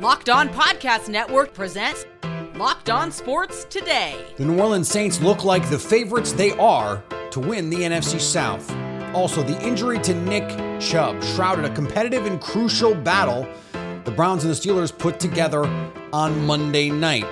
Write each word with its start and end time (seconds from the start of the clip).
Locked 0.00 0.30
On 0.30 0.48
Podcast 0.48 1.10
Network 1.10 1.52
presents 1.52 2.06
Locked 2.54 2.88
On 2.88 3.12
Sports 3.12 3.64
Today. 3.64 4.24
The 4.38 4.46
New 4.46 4.58
Orleans 4.58 4.88
Saints 4.88 5.20
look 5.20 5.44
like 5.44 5.68
the 5.68 5.78
favorites 5.78 6.32
they 6.32 6.52
are 6.52 7.02
to 7.30 7.38
win 7.38 7.68
the 7.68 7.76
NFC 7.76 8.18
South. 8.18 8.74
Also, 9.14 9.42
the 9.42 9.60
injury 9.62 9.98
to 9.98 10.14
Nick 10.14 10.48
Chubb 10.80 11.22
shrouded 11.22 11.66
a 11.66 11.74
competitive 11.74 12.24
and 12.24 12.40
crucial 12.40 12.94
battle 12.94 13.46
the 14.04 14.10
Browns 14.10 14.42
and 14.42 14.50
the 14.50 14.56
Steelers 14.56 14.96
put 14.96 15.20
together 15.20 15.66
on 16.14 16.46
Monday 16.46 16.88
night. 16.88 17.26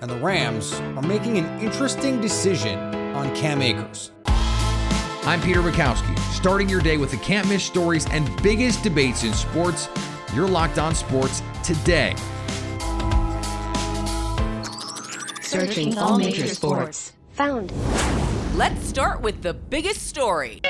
And 0.00 0.10
the 0.10 0.16
Rams 0.16 0.72
are 0.72 1.02
making 1.02 1.36
an 1.36 1.60
interesting 1.60 2.22
decision 2.22 2.78
on 3.14 3.36
Cam 3.36 3.60
Akers. 3.60 4.12
I'm 4.24 5.42
Peter 5.42 5.60
Bukowski, 5.60 6.18
starting 6.32 6.70
your 6.70 6.80
day 6.80 6.96
with 6.96 7.10
the 7.10 7.18
can't 7.18 7.46
miss 7.50 7.64
stories 7.64 8.06
and 8.08 8.30
biggest 8.42 8.82
debates 8.82 9.24
in 9.24 9.34
sports. 9.34 9.90
You're 10.34 10.48
locked 10.48 10.78
on 10.78 10.94
sports 10.94 11.42
today. 11.64 12.14
Searching 15.40 15.96
all 15.96 16.18
major 16.18 16.46
sports. 16.48 17.12
Found. 17.32 17.72
Let's 18.54 18.86
start 18.86 19.22
with 19.22 19.42
the 19.42 19.54
biggest 19.54 20.06
story. 20.06 20.60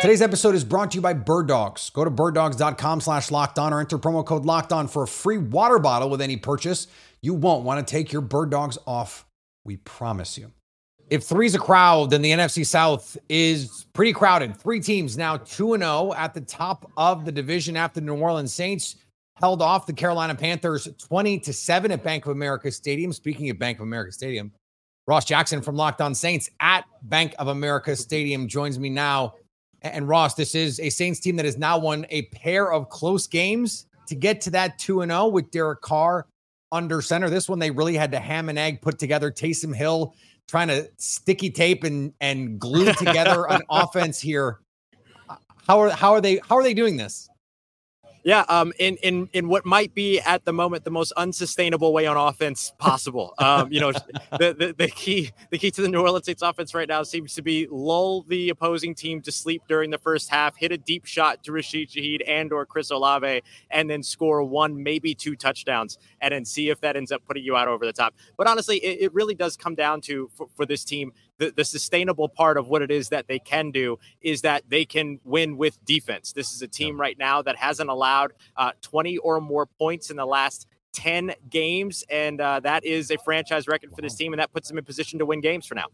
Today's 0.00 0.22
episode 0.22 0.56
is 0.56 0.64
brought 0.64 0.90
to 0.92 0.96
you 0.96 1.00
by 1.00 1.12
Bird 1.12 1.46
Dogs. 1.46 1.90
Go 1.90 2.04
to 2.04 2.10
birddogs.com 2.10 3.00
slash 3.00 3.30
locked 3.30 3.58
on 3.58 3.72
or 3.72 3.78
enter 3.78 3.98
promo 3.98 4.26
code 4.26 4.44
locked 4.44 4.72
on 4.72 4.88
for 4.88 5.04
a 5.04 5.06
free 5.06 5.38
water 5.38 5.78
bottle 5.78 6.10
with 6.10 6.20
any 6.20 6.36
purchase. 6.36 6.88
You 7.20 7.34
won't 7.34 7.64
want 7.64 7.86
to 7.86 7.88
take 7.88 8.12
your 8.12 8.22
bird 8.22 8.50
dogs 8.50 8.78
off. 8.84 9.26
We 9.64 9.76
promise 9.76 10.36
you. 10.36 10.50
If 11.08 11.24
three's 11.24 11.54
a 11.54 11.58
crowd, 11.58 12.10
then 12.10 12.22
the 12.22 12.30
NFC 12.30 12.66
South 12.66 13.16
is 13.28 13.86
pretty 13.92 14.12
crowded. 14.12 14.56
Three 14.56 14.80
teams 14.80 15.16
now 15.16 15.36
2 15.36 15.76
0 15.76 16.14
at 16.16 16.34
the 16.34 16.40
top 16.40 16.90
of 16.96 17.24
the 17.24 17.30
division 17.30 17.76
after 17.76 18.00
the 18.00 18.06
New 18.06 18.16
Orleans 18.16 18.52
Saints 18.52 18.96
held 19.42 19.60
off 19.60 19.86
the 19.86 19.92
Carolina 19.92 20.36
Panthers 20.36 20.88
20 20.98 21.40
to 21.40 21.52
7 21.52 21.90
at 21.90 22.04
Bank 22.04 22.26
of 22.26 22.32
America 22.32 22.70
Stadium. 22.70 23.12
Speaking 23.12 23.50
of 23.50 23.58
Bank 23.58 23.78
of 23.78 23.82
America 23.82 24.12
Stadium, 24.12 24.52
Ross 25.08 25.24
Jackson 25.24 25.60
from 25.60 25.74
Locked 25.74 26.00
On 26.00 26.14
Saints 26.14 26.48
at 26.60 26.84
Bank 27.02 27.34
of 27.40 27.48
America 27.48 27.96
Stadium 27.96 28.46
joins 28.46 28.78
me 28.78 28.88
now. 28.88 29.34
And 29.82 30.08
Ross, 30.08 30.34
this 30.34 30.54
is 30.54 30.78
a 30.78 30.90
Saints 30.90 31.18
team 31.18 31.34
that 31.36 31.44
has 31.44 31.58
now 31.58 31.76
won 31.76 32.06
a 32.10 32.22
pair 32.26 32.72
of 32.72 32.88
close 32.88 33.26
games 33.26 33.86
to 34.06 34.14
get 34.14 34.40
to 34.42 34.50
that 34.50 34.78
2 34.78 35.04
0 35.04 35.26
with 35.26 35.50
Derek 35.50 35.80
Carr 35.80 36.28
under 36.70 37.02
center. 37.02 37.28
This 37.28 37.48
one 37.48 37.58
they 37.58 37.72
really 37.72 37.96
had 37.96 38.12
to 38.12 38.20
ham 38.20 38.48
and 38.48 38.56
egg 38.56 38.80
put 38.80 39.00
together. 39.00 39.32
Taysom 39.32 39.74
Hill 39.74 40.14
trying 40.46 40.68
to 40.68 40.88
sticky 40.98 41.50
tape 41.50 41.82
and 41.82 42.12
and 42.20 42.60
glue 42.60 42.92
together 42.92 43.48
an 43.50 43.62
offense 43.70 44.20
here. 44.20 44.60
Uh, 45.28 45.34
how 45.66 45.80
are 45.80 45.90
how 45.90 46.12
are 46.12 46.20
they 46.20 46.40
how 46.48 46.54
are 46.54 46.62
they 46.62 46.74
doing 46.74 46.96
this? 46.96 47.28
Yeah, 48.24 48.44
um, 48.48 48.72
in 48.78 48.96
in 48.98 49.28
in 49.32 49.48
what 49.48 49.66
might 49.66 49.94
be 49.94 50.20
at 50.20 50.44
the 50.44 50.52
moment 50.52 50.84
the 50.84 50.90
most 50.90 51.12
unsustainable 51.12 51.92
way 51.92 52.06
on 52.06 52.16
offense 52.16 52.72
possible. 52.78 53.34
Um, 53.42 53.72
you 53.72 53.80
know, 53.80 53.90
the, 54.38 54.54
the 54.56 54.74
the 54.78 54.88
key 54.88 55.32
the 55.50 55.58
key 55.58 55.72
to 55.72 55.82
the 55.82 55.88
New 55.88 56.00
Orleans 56.00 56.26
Saints 56.26 56.42
offense 56.42 56.74
right 56.74 56.88
now 56.88 57.02
seems 57.02 57.34
to 57.34 57.42
be 57.42 57.66
lull 57.70 58.22
the 58.28 58.50
opposing 58.50 58.94
team 58.94 59.20
to 59.22 59.32
sleep 59.32 59.62
during 59.68 59.90
the 59.90 59.98
first 59.98 60.30
half, 60.30 60.56
hit 60.56 60.70
a 60.70 60.78
deep 60.78 61.06
shot 61.06 61.42
to 61.44 61.52
Rashid 61.52 61.90
Shaheed 61.90 62.20
and 62.26 62.52
or 62.52 62.64
Chris 62.64 62.90
Olave, 62.90 63.42
and 63.70 63.90
then 63.90 64.02
score 64.02 64.44
one 64.44 64.80
maybe 64.80 65.12
two 65.12 65.34
touchdowns, 65.34 65.98
and 66.20 66.32
then 66.32 66.44
see 66.44 66.70
if 66.70 66.80
that 66.82 66.94
ends 66.94 67.10
up 67.10 67.24
putting 67.26 67.42
you 67.42 67.56
out 67.56 67.66
over 67.66 67.84
the 67.84 67.92
top. 67.92 68.14
But 68.36 68.46
honestly, 68.46 68.76
it, 68.78 69.06
it 69.06 69.14
really 69.14 69.34
does 69.34 69.56
come 69.56 69.74
down 69.74 70.00
to 70.02 70.30
for, 70.36 70.46
for 70.54 70.64
this 70.64 70.84
team 70.84 71.12
the, 71.42 71.52
the 71.56 71.64
sustainable 71.64 72.28
part 72.28 72.56
of 72.56 72.68
what 72.68 72.82
it 72.82 72.90
is 72.92 73.08
that 73.08 73.26
they 73.26 73.40
can 73.40 73.72
do 73.72 73.98
is 74.20 74.42
that 74.42 74.62
they 74.68 74.84
can 74.84 75.18
win 75.24 75.56
with 75.56 75.84
defense. 75.84 76.32
This 76.32 76.52
is 76.52 76.62
a 76.62 76.68
team 76.68 77.00
right 77.00 77.18
now 77.18 77.42
that 77.42 77.56
hasn't 77.56 77.90
allowed 77.90 78.32
uh, 78.56 78.70
20 78.80 79.18
or 79.18 79.40
more 79.40 79.66
points 79.66 80.10
in 80.10 80.16
the 80.16 80.24
last 80.24 80.68
10 80.92 81.34
games. 81.50 82.04
And 82.08 82.40
uh, 82.40 82.60
that 82.60 82.84
is 82.84 83.10
a 83.10 83.18
franchise 83.18 83.66
record 83.66 83.90
for 83.92 84.02
this 84.02 84.14
team. 84.14 84.32
And 84.32 84.40
that 84.40 84.52
puts 84.52 84.68
them 84.68 84.78
in 84.78 84.84
position 84.84 85.18
to 85.18 85.26
win 85.26 85.40
games 85.40 85.66
for 85.66 85.74
now. 85.74 85.86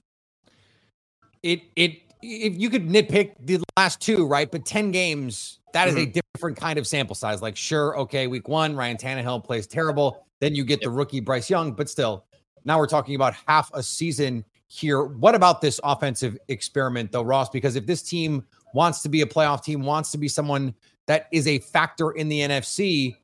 It, 1.42 1.62
it, 1.76 1.92
if 2.20 2.58
you 2.58 2.68
could 2.68 2.86
nitpick 2.86 3.32
the 3.40 3.62
last 3.78 4.02
two, 4.02 4.26
right? 4.26 4.50
But 4.50 4.66
10 4.66 4.90
games, 4.90 5.60
that 5.72 5.88
is 5.88 5.94
mm-hmm. 5.94 6.10
a 6.10 6.22
different 6.34 6.58
kind 6.58 6.78
of 6.78 6.86
sample 6.86 7.14
size. 7.14 7.40
Like, 7.40 7.56
sure, 7.56 7.96
okay, 8.00 8.26
week 8.26 8.48
one, 8.48 8.76
Ryan 8.76 8.98
Tannehill 8.98 9.44
plays 9.44 9.66
terrible. 9.66 10.26
Then 10.40 10.54
you 10.54 10.64
get 10.64 10.80
yep. 10.80 10.82
the 10.82 10.90
rookie 10.90 11.20
Bryce 11.20 11.48
Young, 11.48 11.72
but 11.72 11.88
still, 11.88 12.26
now 12.66 12.78
we're 12.78 12.86
talking 12.86 13.14
about 13.14 13.34
half 13.46 13.70
a 13.72 13.82
season 13.82 14.44
here. 14.68 15.04
What 15.04 15.34
about 15.34 15.60
this 15.60 15.80
offensive 15.82 16.38
experiment, 16.48 17.10
though, 17.10 17.22
Ross? 17.22 17.50
Because 17.50 17.74
if 17.74 17.86
this 17.86 18.02
team 18.02 18.44
wants 18.74 19.02
to 19.02 19.08
be 19.08 19.22
a 19.22 19.26
playoff 19.26 19.64
team, 19.64 19.82
wants 19.82 20.12
to 20.12 20.18
be 20.18 20.28
someone 20.28 20.74
that 21.06 21.26
is 21.32 21.46
a 21.48 21.58
factor 21.58 22.12
in 22.12 22.28
the 22.28 22.40
NFC, 22.40 23.16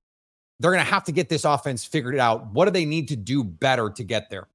they're 0.58 0.72
going 0.72 0.84
to 0.84 0.90
have 0.90 1.04
to 1.04 1.12
get 1.12 1.28
this 1.28 1.44
offense 1.44 1.84
figured 1.84 2.18
out. 2.18 2.46
What 2.52 2.64
do 2.64 2.70
they 2.70 2.86
need 2.86 3.08
to 3.08 3.16
do 3.16 3.44
better 3.44 3.90
to 3.90 4.02
get 4.02 4.30
there? 4.30 4.48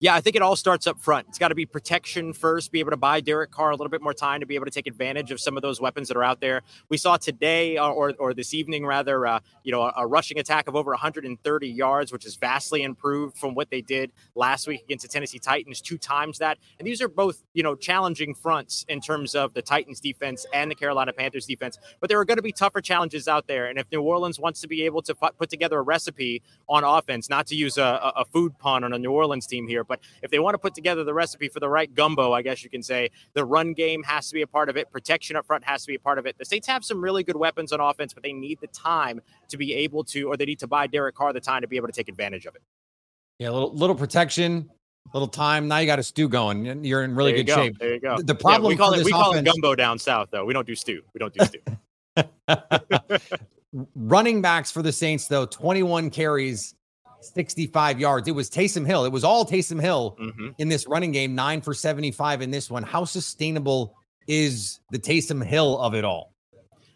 Yeah, 0.00 0.14
I 0.14 0.20
think 0.20 0.36
it 0.36 0.42
all 0.42 0.54
starts 0.54 0.86
up 0.86 1.00
front. 1.00 1.26
It's 1.28 1.38
got 1.38 1.48
to 1.48 1.56
be 1.56 1.66
protection 1.66 2.32
first, 2.32 2.70
be 2.70 2.78
able 2.78 2.92
to 2.92 2.96
buy 2.96 3.20
Derek 3.20 3.50
Carr 3.50 3.70
a 3.70 3.74
little 3.74 3.88
bit 3.88 4.00
more 4.00 4.14
time 4.14 4.38
to 4.38 4.46
be 4.46 4.54
able 4.54 4.66
to 4.66 4.70
take 4.70 4.86
advantage 4.86 5.32
of 5.32 5.40
some 5.40 5.56
of 5.56 5.62
those 5.62 5.80
weapons 5.80 6.06
that 6.06 6.16
are 6.16 6.22
out 6.22 6.40
there. 6.40 6.62
We 6.88 6.96
saw 6.96 7.16
today, 7.16 7.78
uh, 7.78 7.88
or, 7.88 8.14
or 8.20 8.32
this 8.32 8.54
evening 8.54 8.86
rather, 8.86 9.26
uh, 9.26 9.40
you 9.64 9.72
know, 9.72 9.82
a, 9.82 9.92
a, 9.96 10.06
rushing 10.06 10.38
attack 10.38 10.68
of 10.68 10.76
over 10.76 10.92
130 10.92 11.68
yards, 11.68 12.12
which 12.12 12.24
is 12.26 12.36
vastly 12.36 12.84
improved 12.84 13.36
from 13.36 13.56
what 13.56 13.70
they 13.70 13.80
did 13.80 14.12
last 14.36 14.68
week 14.68 14.84
against 14.84 15.02
the 15.02 15.08
Tennessee 15.08 15.40
Titans, 15.40 15.80
two 15.80 15.98
times 15.98 16.38
that. 16.38 16.58
And 16.78 16.86
these 16.86 17.02
are 17.02 17.08
both, 17.08 17.42
you 17.52 17.64
know, 17.64 17.74
challenging 17.74 18.34
fronts 18.34 18.86
in 18.88 19.00
terms 19.00 19.34
of 19.34 19.52
the 19.52 19.62
Titans 19.62 19.98
defense 19.98 20.46
and 20.54 20.70
the 20.70 20.76
Carolina 20.76 21.12
Panthers 21.12 21.44
defense. 21.44 21.76
But 21.98 22.08
there 22.08 22.20
are 22.20 22.24
going 22.24 22.36
to 22.36 22.42
be 22.42 22.52
tougher 22.52 22.80
challenges 22.80 23.26
out 23.26 23.48
there. 23.48 23.66
And 23.66 23.80
if 23.80 23.90
New 23.90 24.02
Orleans 24.02 24.38
wants 24.38 24.60
to 24.60 24.68
be 24.68 24.84
able 24.84 25.02
to 25.02 25.14
put 25.16 25.50
together 25.50 25.76
a 25.80 25.82
recipe 25.82 26.40
on 26.68 26.84
offense, 26.84 27.28
not 27.28 27.48
to 27.48 27.56
use 27.56 27.76
a, 27.78 28.12
a 28.14 28.24
food 28.26 28.56
pun 28.60 28.84
on 28.84 28.92
a 28.92 28.98
New 28.98 29.10
Orleans 29.10 29.48
team 29.48 29.66
here, 29.66 29.82
but 29.88 30.00
if 30.22 30.30
they 30.30 30.38
want 30.38 30.54
to 30.54 30.58
put 30.58 30.74
together 30.74 31.02
the 31.02 31.14
recipe 31.14 31.48
for 31.48 31.60
the 31.60 31.68
right 31.68 31.92
gumbo, 31.92 32.32
I 32.32 32.42
guess 32.42 32.62
you 32.62 32.70
can 32.70 32.82
say 32.82 33.10
the 33.32 33.44
run 33.44 33.72
game 33.72 34.02
has 34.04 34.28
to 34.28 34.34
be 34.34 34.42
a 34.42 34.46
part 34.46 34.68
of 34.68 34.76
it. 34.76 34.90
Protection 34.90 35.36
up 35.36 35.46
front 35.46 35.64
has 35.64 35.82
to 35.82 35.88
be 35.88 35.94
a 35.96 36.00
part 36.00 36.18
of 36.18 36.26
it. 36.26 36.36
The 36.38 36.44
Saints 36.44 36.66
have 36.68 36.84
some 36.84 37.02
really 37.02 37.24
good 37.24 37.36
weapons 37.36 37.72
on 37.72 37.80
offense, 37.80 38.14
but 38.14 38.22
they 38.22 38.32
need 38.32 38.58
the 38.60 38.68
time 38.68 39.20
to 39.48 39.56
be 39.56 39.74
able 39.74 40.04
to, 40.04 40.28
or 40.28 40.36
they 40.36 40.44
need 40.44 40.58
to 40.60 40.66
buy 40.66 40.86
Derek 40.86 41.14
Carr 41.14 41.32
the 41.32 41.40
time 41.40 41.62
to 41.62 41.68
be 41.68 41.76
able 41.76 41.88
to 41.88 41.92
take 41.92 42.08
advantage 42.08 42.46
of 42.46 42.54
it. 42.54 42.62
Yeah, 43.38 43.50
a 43.50 43.52
little, 43.52 43.72
little 43.72 43.94
protection, 43.94 44.68
little 45.14 45.28
time. 45.28 45.68
Now 45.68 45.78
you 45.78 45.86
got 45.86 45.98
a 45.98 46.02
stew 46.02 46.28
going. 46.28 46.84
You're 46.84 47.04
in 47.04 47.14
really 47.14 47.32
good 47.32 47.46
go. 47.46 47.56
shape. 47.56 47.78
There 47.78 47.94
you 47.94 48.00
go. 48.00 48.20
The, 48.20 48.34
problem 48.34 48.64
yeah, 48.64 48.68
we 48.68 48.76
call 48.76 48.92
it 48.94 49.04
we 49.04 49.12
call 49.12 49.30
offense, 49.30 49.48
it 49.48 49.52
gumbo 49.52 49.74
down 49.74 49.98
south 49.98 50.28
though. 50.30 50.44
We 50.44 50.52
don't 50.52 50.66
do 50.66 50.74
stew. 50.74 51.02
We 51.14 51.18
don't 51.18 51.34
do 51.34 51.44
stew. 51.44 51.60
Running 53.94 54.42
backs 54.42 54.70
for 54.70 54.82
the 54.82 54.92
Saints 54.92 55.28
though, 55.28 55.46
21 55.46 56.10
carries, 56.10 56.74
65 57.20 58.00
yards. 58.00 58.28
It 58.28 58.32
was 58.32 58.50
Taysom 58.50 58.86
Hill. 58.86 59.04
It 59.04 59.12
was 59.12 59.24
all 59.24 59.44
Taysom 59.44 59.80
Hill 59.80 60.16
mm-hmm. 60.20 60.48
in 60.58 60.68
this 60.68 60.86
running 60.86 61.12
game, 61.12 61.34
nine 61.34 61.60
for 61.60 61.74
75 61.74 62.42
in 62.42 62.50
this 62.50 62.70
one. 62.70 62.82
How 62.82 63.04
sustainable 63.04 63.94
is 64.26 64.80
the 64.90 64.98
Taysom 64.98 65.44
Hill 65.44 65.78
of 65.78 65.94
it 65.94 66.04
all? 66.04 66.32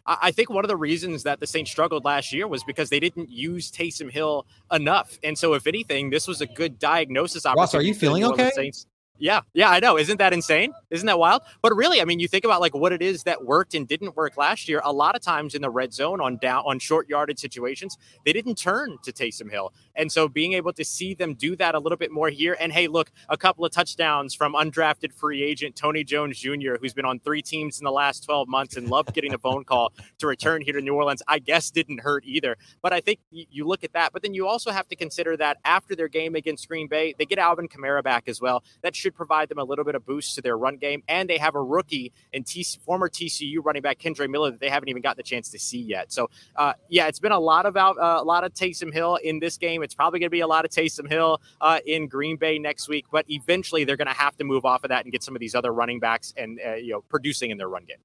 I 0.05 0.33
think 0.33 0.51
one 0.51 0.65
of 0.65 0.69
the 0.69 0.77
reasons 0.77 1.23
that 1.23 1.39
the 1.39 1.47
Saints 1.47 1.71
struggled 1.71 2.05
last 2.05 2.33
year 2.33 2.49
was 2.49 2.65
because 2.65 2.91
they 2.91 2.99
didn't 2.99 3.31
use 3.31 3.71
Taysom 3.71 4.11
Hill 4.11 4.47
enough. 4.73 5.17
And 5.23 5.39
so, 5.39 5.55
if 5.55 5.69
anything, 5.69 6.11
this 6.11 6.27
was 6.27 6.41
a 6.41 6.47
good 6.47 6.81
diagnosis 6.81 7.47
opportunity. 7.47 7.61
Ross, 7.61 7.75
are 7.77 7.83
you 7.83 7.95
feeling 7.95 8.25
okay? 8.25 8.51
Saints. 8.51 8.87
Yeah, 9.23 9.43
yeah, 9.55 9.71
I 9.71 9.79
know. 9.79 9.97
Isn't 9.97 10.17
that 10.17 10.33
insane? 10.33 10.73
Isn't 10.91 11.07
that 11.07 11.17
wild? 11.17 11.43
But 11.63 11.77
really, 11.77 12.01
I 12.01 12.05
mean, 12.05 12.19
you 12.19 12.27
think 12.27 12.45
about 12.45 12.61
like 12.61 12.75
what 12.75 12.93
it 12.93 13.01
is 13.01 13.23
that 13.23 13.45
worked 13.45 13.73
and 13.73 13.87
didn't 13.87 14.17
work 14.17 14.37
last 14.37 14.69
year. 14.69 14.83
A 14.85 14.93
lot 14.93 15.15
of 15.15 15.23
times 15.23 15.55
in 15.55 15.63
the 15.63 15.71
red 15.71 15.95
zone 15.95 16.21
on 16.21 16.39
down 16.39 16.65
on 16.67 16.81
short 16.81 17.09
yarded 17.09 17.39
situations, 17.39 17.97
they 18.25 18.33
didn't 18.33 18.57
turn 18.57 18.99
to 19.05 19.13
Taysom 19.13 19.49
Hill. 19.49 19.73
And 19.95 20.11
so 20.11 20.29
being 20.29 20.55
able 20.55 20.73
to 20.73 20.85
see 20.85 21.15
them 21.15 21.35
do 21.35 21.55
that 21.55 21.77
a 21.77 21.79
little 21.79 21.97
bit 21.97 22.11
more 22.11 22.31
here. 22.31 22.57
And 22.59 22.73
hey, 22.73 22.89
look, 22.89 23.13
a 23.29 23.37
couple 23.37 23.65
of 23.65 23.71
touchdowns 23.71 24.35
from 24.35 24.55
undrafted 24.55 25.13
free 25.13 25.45
agent 25.45 25.77
Tony 25.77 26.03
Jones 26.03 26.41
Jr., 26.41 26.75
who's 26.81 26.93
been 26.93 27.05
on 27.05 27.21
three 27.21 27.43
teams 27.43 27.79
in 27.79 27.85
the 27.85 27.93
last 27.93 28.25
12 28.25 28.49
months 28.49 28.77
and 28.77 28.89
loved 28.89 29.15
getting 29.15 29.35
a 29.35 29.39
phone 29.39 29.63
call 29.63 29.93
to 30.19 30.27
return 30.27 30.63
here 30.63 30.75
to 30.75 30.81
New 30.81 30.95
Orleans, 30.95 31.23
I 31.29 31.39
guess 31.39 31.71
didn't 31.71 32.01
hurt 32.01 32.25
either. 32.27 32.57
But 32.83 32.93
I 32.93 33.01
think 33.01 33.21
you 33.31 33.69
look 33.69 33.85
at 33.85 33.93
that. 33.93 34.13
But 34.13 34.23
then 34.23 34.35
you 34.35 34.49
also 34.49 34.73
have 34.73 34.89
to 34.89 34.97
consider 34.97 35.37
that 35.37 35.59
after 35.65 35.95
their 35.95 36.09
game 36.09 36.35
against 36.35 36.67
Green 36.67 36.89
Bay, 36.89 37.15
they 37.17 37.25
get 37.25 37.39
Alvin 37.39 37.69
Kamara 37.69 38.03
back 38.03 38.25
as 38.27 38.41
well. 38.41 38.65
That 38.83 38.97
should 38.97 39.12
should 39.13 39.17
provide 39.17 39.49
them 39.49 39.59
a 39.59 39.65
little 39.65 39.85
bit 39.85 39.95
of 39.95 40.05
boost 40.05 40.35
to 40.35 40.43
their 40.43 40.57
run 40.57 40.77
game. 40.77 41.03
And 41.09 41.29
they 41.29 41.39
have 41.39 41.55
a 41.55 41.63
rookie 41.63 42.13
and 42.33 42.45
TC, 42.45 42.79
former 42.81 43.09
TCU 43.09 43.59
running 43.63 43.83
back 43.83 43.99
Kendre 43.99 44.29
Miller 44.29 44.51
that 44.51 44.61
they 44.61 44.69
haven't 44.69 44.89
even 44.89 45.03
got 45.03 45.17
the 45.17 45.23
chance 45.23 45.51
to 45.51 45.59
see 45.59 45.81
yet. 45.81 46.13
So, 46.13 46.31
uh, 46.57 46.75
yeah, 46.89 47.07
it's 47.07 47.21
been 47.21 47.33
a 47.33 47.41
lot 47.41 47.67
of 47.67 47.77
out, 47.77 47.99
uh, 47.99 48.19
a 48.21 48.25
lot 48.25 48.45
of 48.45 48.53
Taysom 48.55 48.93
Hill 48.93 49.17
in 49.17 49.39
this 49.39 49.57
game. 49.57 49.83
It's 49.83 49.95
probably 49.95 50.21
going 50.21 50.29
to 50.29 50.31
be 50.31 50.41
a 50.41 50.47
lot 50.47 50.65
of 50.65 50.71
Taysom 50.71 51.09
Hill 51.09 51.41
uh, 51.61 51.81
in 51.87 52.07
Green 52.07 52.37
Bay 52.37 52.59
next 52.59 52.89
week, 52.89 53.07
but 53.11 53.25
eventually 53.29 53.85
they're 53.85 53.97
going 53.97 54.09
to 54.09 54.15
have 54.15 54.37
to 54.39 54.45
move 54.45 54.65
off 54.65 54.85
of 54.85 54.89
that 54.89 55.05
and 55.05 55.13
get 55.13 55.23
some 55.23 55.37
of 55.37 55.41
these 55.41 55.55
other 55.55 55.73
running 55.73 56.01
backs 56.01 56.33
and 56.37 56.61
uh, 56.67 56.75
you 56.75 56.93
know 56.93 57.03
producing 57.09 57.51
in 57.51 57.59
their 57.59 57.69
run 57.69 57.85
game. 57.85 57.99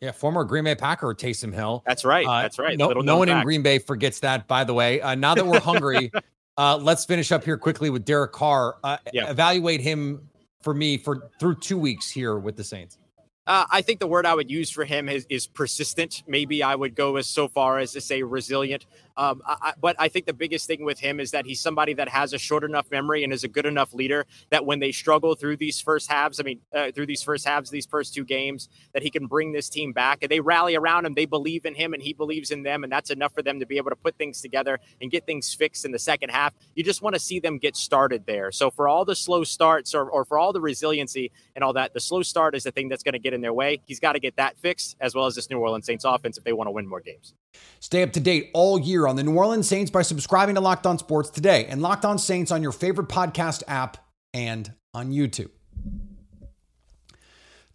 Yeah, 0.00 0.10
former 0.10 0.42
Green 0.42 0.64
Bay 0.64 0.74
Packer 0.74 1.14
Taysom 1.14 1.54
Hill. 1.54 1.84
That's 1.86 2.04
right. 2.04 2.26
Uh, 2.26 2.42
that's 2.42 2.58
right. 2.58 2.76
No, 2.76 2.88
no 2.90 3.18
one 3.18 3.28
fact. 3.28 3.38
in 3.38 3.44
Green 3.44 3.62
Bay 3.62 3.78
forgets 3.78 4.18
that. 4.20 4.48
By 4.48 4.64
the 4.64 4.74
way, 4.74 5.00
uh, 5.00 5.14
now 5.14 5.36
that 5.36 5.46
we're 5.46 5.60
hungry, 5.60 6.10
uh, 6.56 6.76
let's 6.76 7.04
finish 7.04 7.32
up 7.32 7.44
here 7.44 7.56
quickly 7.56 7.90
with 7.90 8.04
Derek 8.04 8.32
Carr. 8.32 8.76
Uh, 8.82 8.98
yeah. 9.12 9.30
Evaluate 9.30 9.80
him 9.80 10.28
for 10.62 10.74
me 10.74 10.96
for 10.96 11.30
through 11.38 11.56
two 11.56 11.78
weeks 11.78 12.10
here 12.10 12.38
with 12.38 12.56
the 12.56 12.64
Saints. 12.64 12.98
Uh, 13.44 13.64
I 13.70 13.82
think 13.82 13.98
the 13.98 14.06
word 14.06 14.24
I 14.24 14.34
would 14.34 14.50
use 14.50 14.70
for 14.70 14.84
him 14.84 15.08
is, 15.08 15.26
is 15.28 15.48
persistent. 15.48 16.22
Maybe 16.28 16.62
I 16.62 16.76
would 16.76 16.94
go 16.94 17.16
as 17.16 17.26
so 17.26 17.48
far 17.48 17.78
as 17.78 17.92
to 17.92 18.00
say 18.00 18.22
resilient. 18.22 18.86
Um, 19.16 19.42
I, 19.46 19.72
but 19.80 19.96
I 19.98 20.08
think 20.08 20.26
the 20.26 20.32
biggest 20.32 20.66
thing 20.66 20.84
with 20.84 20.98
him 20.98 21.20
is 21.20 21.30
that 21.32 21.46
he's 21.46 21.60
somebody 21.60 21.94
that 21.94 22.08
has 22.08 22.32
a 22.32 22.38
short 22.38 22.64
enough 22.64 22.90
memory 22.90 23.24
and 23.24 23.32
is 23.32 23.44
a 23.44 23.48
good 23.48 23.66
enough 23.66 23.92
leader 23.94 24.26
that 24.50 24.64
when 24.64 24.78
they 24.78 24.92
struggle 24.92 25.34
through 25.34 25.56
these 25.56 25.80
first 25.80 26.10
halves, 26.10 26.40
I 26.40 26.42
mean, 26.42 26.60
uh, 26.74 26.92
through 26.92 27.06
these 27.06 27.22
first 27.22 27.46
halves, 27.46 27.70
these 27.70 27.86
first 27.86 28.14
two 28.14 28.24
games, 28.24 28.68
that 28.92 29.02
he 29.02 29.10
can 29.10 29.26
bring 29.26 29.52
this 29.52 29.68
team 29.68 29.92
back 29.92 30.18
and 30.22 30.30
they 30.30 30.40
rally 30.40 30.74
around 30.76 31.06
him. 31.06 31.14
They 31.14 31.26
believe 31.26 31.64
in 31.64 31.74
him 31.74 31.92
and 31.94 32.02
he 32.02 32.12
believes 32.12 32.50
in 32.50 32.62
them. 32.62 32.84
And 32.84 32.92
that's 32.92 33.10
enough 33.10 33.34
for 33.34 33.42
them 33.42 33.60
to 33.60 33.66
be 33.66 33.76
able 33.76 33.90
to 33.90 33.96
put 33.96 34.16
things 34.16 34.40
together 34.40 34.78
and 35.00 35.10
get 35.10 35.26
things 35.26 35.52
fixed 35.54 35.84
in 35.84 35.92
the 35.92 35.98
second 35.98 36.30
half. 36.30 36.54
You 36.74 36.84
just 36.84 37.02
want 37.02 37.14
to 37.14 37.20
see 37.20 37.40
them 37.40 37.58
get 37.58 37.76
started 37.76 38.24
there. 38.26 38.52
So 38.52 38.70
for 38.70 38.88
all 38.88 39.04
the 39.04 39.16
slow 39.16 39.44
starts 39.44 39.94
or, 39.94 40.08
or 40.08 40.24
for 40.24 40.38
all 40.38 40.52
the 40.52 40.60
resiliency 40.60 41.30
and 41.54 41.62
all 41.62 41.72
that, 41.74 41.94
the 41.94 42.00
slow 42.00 42.22
start 42.22 42.54
is 42.54 42.64
the 42.64 42.72
thing 42.72 42.88
that's 42.88 43.02
going 43.02 43.14
to 43.14 43.18
get 43.18 43.32
in 43.32 43.40
their 43.40 43.52
way. 43.52 43.80
He's 43.86 44.00
got 44.00 44.12
to 44.12 44.20
get 44.20 44.36
that 44.36 44.56
fixed 44.58 44.96
as 45.00 45.14
well 45.14 45.26
as 45.26 45.34
this 45.34 45.50
New 45.50 45.58
Orleans 45.58 45.86
Saints 45.86 46.04
offense 46.04 46.38
if 46.38 46.44
they 46.44 46.52
want 46.52 46.68
to 46.68 46.72
win 46.72 46.86
more 46.86 47.00
games. 47.00 47.34
Stay 47.80 48.02
up 48.02 48.12
to 48.12 48.20
date 48.20 48.50
all 48.54 48.78
year 48.78 49.01
on 49.08 49.16
the 49.16 49.22
New 49.22 49.34
Orleans 49.34 49.68
Saints 49.68 49.90
by 49.90 50.02
subscribing 50.02 50.54
to 50.54 50.60
Locked 50.60 50.86
On 50.86 50.98
Sports 50.98 51.30
today 51.30 51.66
and 51.66 51.82
Locked 51.82 52.04
On 52.04 52.18
Saints 52.18 52.50
on 52.50 52.62
your 52.62 52.72
favorite 52.72 53.08
podcast 53.08 53.62
app 53.68 53.96
and 54.34 54.72
on 54.94 55.12
YouTube. 55.12 55.50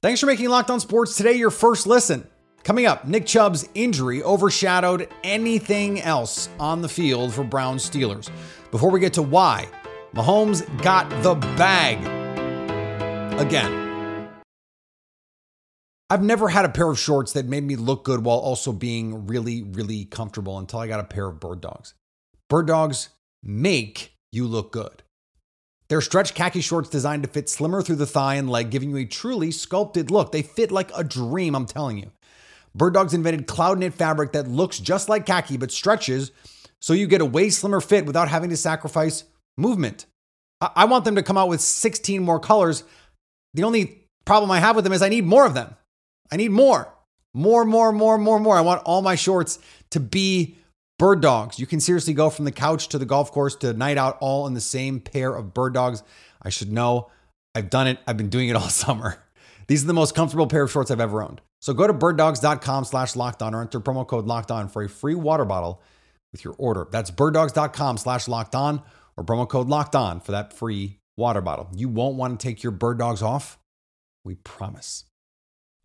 Thanks 0.01 0.19
for 0.19 0.27
making 0.27 0.49
Locked 0.49 0.69
On 0.69 0.79
Sports 0.79 1.15
today 1.15 1.33
your 1.33 1.49
first 1.49 1.87
listen. 1.87 2.27
Coming 2.63 2.85
up, 2.85 3.07
Nick 3.07 3.25
Chubb's 3.25 3.67
injury 3.75 4.21
overshadowed 4.21 5.07
anything 5.23 6.01
else 6.01 6.49
on 6.59 6.81
the 6.81 6.89
field 6.89 7.33
for 7.33 7.43
Brown 7.43 7.77
Steelers. 7.77 8.29
Before 8.71 8.91
we 8.91 8.99
get 8.99 9.13
to 9.13 9.21
why, 9.21 9.69
Mahomes 10.13 10.65
got 10.81 11.09
the 11.23 11.35
bag 11.35 11.99
again. 13.39 13.86
I've 16.09 16.23
never 16.23 16.47
had 16.47 16.63
a 16.63 16.69
pair 16.69 16.89
of 16.89 16.97
shorts 16.97 17.33
that 17.33 17.45
made 17.45 17.63
me 17.63 17.75
look 17.75 18.05
good 18.05 18.23
while 18.23 18.37
also 18.37 18.71
being 18.71 19.27
really, 19.27 19.63
really 19.63 20.05
comfortable 20.05 20.57
until 20.57 20.79
I 20.79 20.87
got 20.87 21.01
a 21.01 21.03
pair 21.03 21.27
of 21.27 21.39
bird 21.39 21.59
dogs. 21.59 21.95
Bird 22.49 22.67
dogs 22.67 23.09
make 23.43 24.13
you 24.31 24.47
look 24.47 24.71
good. 24.71 25.03
They're 25.89 26.01
stretch 26.01 26.33
khaki 26.33 26.61
shorts 26.61 26.89
designed 26.89 27.23
to 27.23 27.29
fit 27.29 27.49
slimmer 27.49 27.81
through 27.81 27.97
the 27.97 28.05
thigh 28.05 28.35
and 28.35 28.49
leg, 28.49 28.69
giving 28.69 28.89
you 28.91 28.97
a 28.97 29.05
truly 29.05 29.51
sculpted 29.51 30.09
look. 30.09 30.31
They 30.31 30.41
fit 30.41 30.71
like 30.71 30.91
a 30.95 31.03
dream, 31.03 31.55
I'm 31.55 31.65
telling 31.65 31.97
you. 31.97 32.11
Bird 32.73 32.93
Dogs 32.93 33.13
invented 33.13 33.47
cloud 33.47 33.79
knit 33.79 33.93
fabric 33.93 34.31
that 34.33 34.47
looks 34.47 34.79
just 34.79 35.09
like 35.09 35.25
khaki 35.25 35.57
but 35.57 35.71
stretches 35.71 36.31
so 36.79 36.93
you 36.93 37.07
get 37.07 37.21
a 37.21 37.25
way 37.25 37.49
slimmer 37.49 37.81
fit 37.81 38.05
without 38.05 38.27
having 38.29 38.49
to 38.49 38.57
sacrifice 38.57 39.23
movement. 39.57 40.05
I 40.61 40.85
want 40.85 41.05
them 41.05 41.15
to 41.15 41.23
come 41.23 41.37
out 41.37 41.49
with 41.49 41.61
16 41.61 42.21
more 42.21 42.39
colors. 42.39 42.83
The 43.53 43.63
only 43.63 44.07
problem 44.25 44.51
I 44.51 44.59
have 44.59 44.75
with 44.75 44.83
them 44.83 44.93
is 44.93 45.01
I 45.01 45.09
need 45.09 45.25
more 45.25 45.45
of 45.45 45.53
them. 45.53 45.75
I 46.31 46.37
need 46.37 46.51
more, 46.51 46.93
more, 47.33 47.65
more, 47.65 47.91
more, 47.91 48.17
more, 48.17 48.39
more. 48.39 48.57
I 48.57 48.61
want 48.61 48.81
all 48.85 49.01
my 49.01 49.15
shorts 49.15 49.59
to 49.91 49.99
be 49.99 50.57
bird 50.99 51.21
dogs. 51.21 51.59
You 51.59 51.67
can 51.67 51.79
seriously 51.79 52.13
go 52.13 52.29
from 52.29 52.45
the 52.45 52.51
couch 52.51 52.89
to 52.89 52.97
the 52.97 53.05
golf 53.05 53.31
course 53.31 53.55
to 53.57 53.73
night 53.73 53.97
out 53.97 54.17
all 54.19 54.47
in 54.47 54.53
the 54.53 54.61
same 54.61 54.99
pair 54.99 55.33
of 55.33 55.53
bird 55.53 55.73
dogs. 55.73 56.03
I 56.41 56.49
should 56.49 56.71
know. 56.71 57.11
I've 57.55 57.69
done 57.69 57.87
it. 57.87 57.99
I've 58.07 58.17
been 58.17 58.29
doing 58.29 58.49
it 58.49 58.55
all 58.55 58.61
summer. 58.69 59.23
These 59.67 59.83
are 59.83 59.87
the 59.87 59.93
most 59.93 60.15
comfortable 60.15 60.47
pair 60.47 60.63
of 60.63 60.71
shorts 60.71 60.91
I've 60.91 60.99
ever 60.99 61.21
owned. 61.21 61.41
So 61.59 61.73
go 61.73 61.87
to 61.87 61.93
birddogs.com 61.93 62.85
slash 62.85 63.15
locked 63.15 63.41
on 63.41 63.53
or 63.53 63.61
enter 63.61 63.79
promo 63.79 64.07
code 64.07 64.25
locked 64.25 64.51
on 64.51 64.69
for 64.69 64.83
a 64.83 64.89
free 64.89 65.15
water 65.15 65.45
bottle 65.45 65.81
with 66.31 66.43
your 66.43 66.55
order. 66.57 66.87
That's 66.91 67.11
birddogs.com 67.11 67.97
slash 67.97 68.27
locked 68.27 68.55
on 68.55 68.81
or 69.17 69.23
promo 69.23 69.47
code 69.47 69.67
locked 69.67 69.95
on 69.95 70.19
for 70.19 70.31
that 70.31 70.53
free 70.53 70.99
water 71.17 71.41
bottle. 71.41 71.69
You 71.75 71.89
won't 71.89 72.15
want 72.15 72.39
to 72.39 72.47
take 72.47 72.63
your 72.63 72.71
bird 72.71 72.99
dogs 72.99 73.21
off. 73.21 73.57
We 74.23 74.35
promise. 74.35 75.05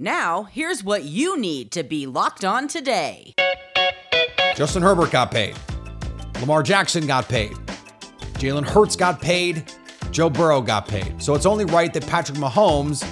Now, 0.00 0.44
here's 0.44 0.84
what 0.84 1.02
you 1.02 1.36
need 1.36 1.72
to 1.72 1.82
be 1.82 2.06
locked 2.06 2.44
on 2.44 2.68
today. 2.68 3.34
Justin 4.54 4.80
Herbert 4.80 5.10
got 5.10 5.32
paid. 5.32 5.56
Lamar 6.40 6.62
Jackson 6.62 7.04
got 7.04 7.28
paid. 7.28 7.50
Jalen 8.34 8.64
Hurts 8.64 8.94
got 8.94 9.20
paid. 9.20 9.72
Joe 10.12 10.30
Burrow 10.30 10.60
got 10.62 10.86
paid. 10.86 11.20
So 11.20 11.34
it's 11.34 11.46
only 11.46 11.64
right 11.64 11.92
that 11.92 12.06
Patrick 12.06 12.38
Mahomes 12.38 13.04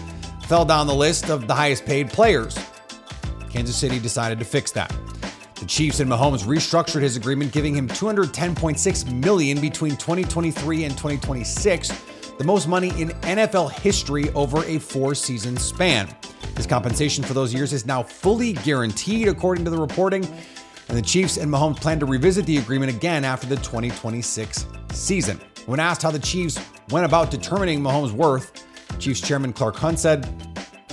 fell 0.45 0.65
down 0.65 0.87
the 0.87 0.95
list 0.95 1.29
of 1.29 1.49
the 1.49 1.55
highest 1.55 1.85
paid 1.85 2.09
players. 2.09 2.57
Kansas 3.51 3.75
City 3.75 3.99
decided 3.99 4.39
to 4.39 4.45
fix 4.45 4.71
that. 4.71 4.95
The 5.57 5.67
Chiefs 5.67 5.99
and 5.99 6.09
Mahomes 6.09 6.45
restructured 6.45 7.01
his 7.03 7.17
agreement, 7.17 7.51
giving 7.53 7.75
him 7.75 7.89
210.6 7.89 9.13
million 9.25 9.61
between 9.61 9.97
2023 9.97 10.85
and 10.85 10.97
2026, 10.97 11.89
the 12.39 12.45
most 12.45 12.69
money 12.69 12.91
in 12.91 13.09
NFL 13.23 13.73
history 13.73 14.31
over 14.35 14.65
a 14.67 14.79
four-season 14.79 15.57
span. 15.57 16.15
His 16.57 16.67
compensation 16.67 17.23
for 17.23 17.35
those 17.35 17.53
years 17.53 17.73
is 17.73 17.85
now 17.85 18.03
fully 18.03 18.55
guaranteed, 18.55 19.29
according 19.29 19.65
to 19.67 19.71
the 19.71 19.79
reporting. 19.79 20.25
And 20.89 20.97
the 20.97 21.03
Chiefs 21.03 21.37
and 21.37 21.53
Mahomes 21.53 21.81
plan 21.81 22.01
to 22.01 22.07
revisit 22.07 22.47
the 22.47 22.57
agreement 22.59 22.95
again 22.95 23.25
after 23.25 23.47
the 23.47 23.57
2026 23.57 24.67
season. 24.93 25.41
When 25.67 25.81
asked 25.81 26.03
how 26.03 26.11
the 26.11 26.19
Chiefs 26.19 26.59
went 26.91 27.05
about 27.05 27.31
determining 27.31 27.81
Mahomes' 27.83 28.13
worth, 28.13 28.65
Chiefs 28.99 29.21
chairman 29.21 29.53
Clark 29.53 29.77
Hunt 29.77 29.99
said, 29.99 30.27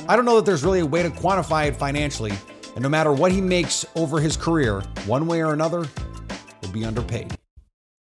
I 0.09 0.15
don't 0.15 0.25
know 0.25 0.35
that 0.35 0.45
there's 0.45 0.65
really 0.65 0.81
a 0.81 0.85
way 0.85 1.01
to 1.01 1.09
quantify 1.09 1.67
it 1.67 1.75
financially, 1.77 2.33
and 2.75 2.83
no 2.83 2.89
matter 2.89 3.13
what 3.13 3.31
he 3.31 3.39
makes 3.39 3.85
over 3.95 4.19
his 4.19 4.35
career, 4.35 4.81
one 5.05 5.27
way 5.27 5.41
or 5.41 5.53
another, 5.53 5.85
will 6.61 6.69
be 6.69 6.83
underpaid. 6.83 7.37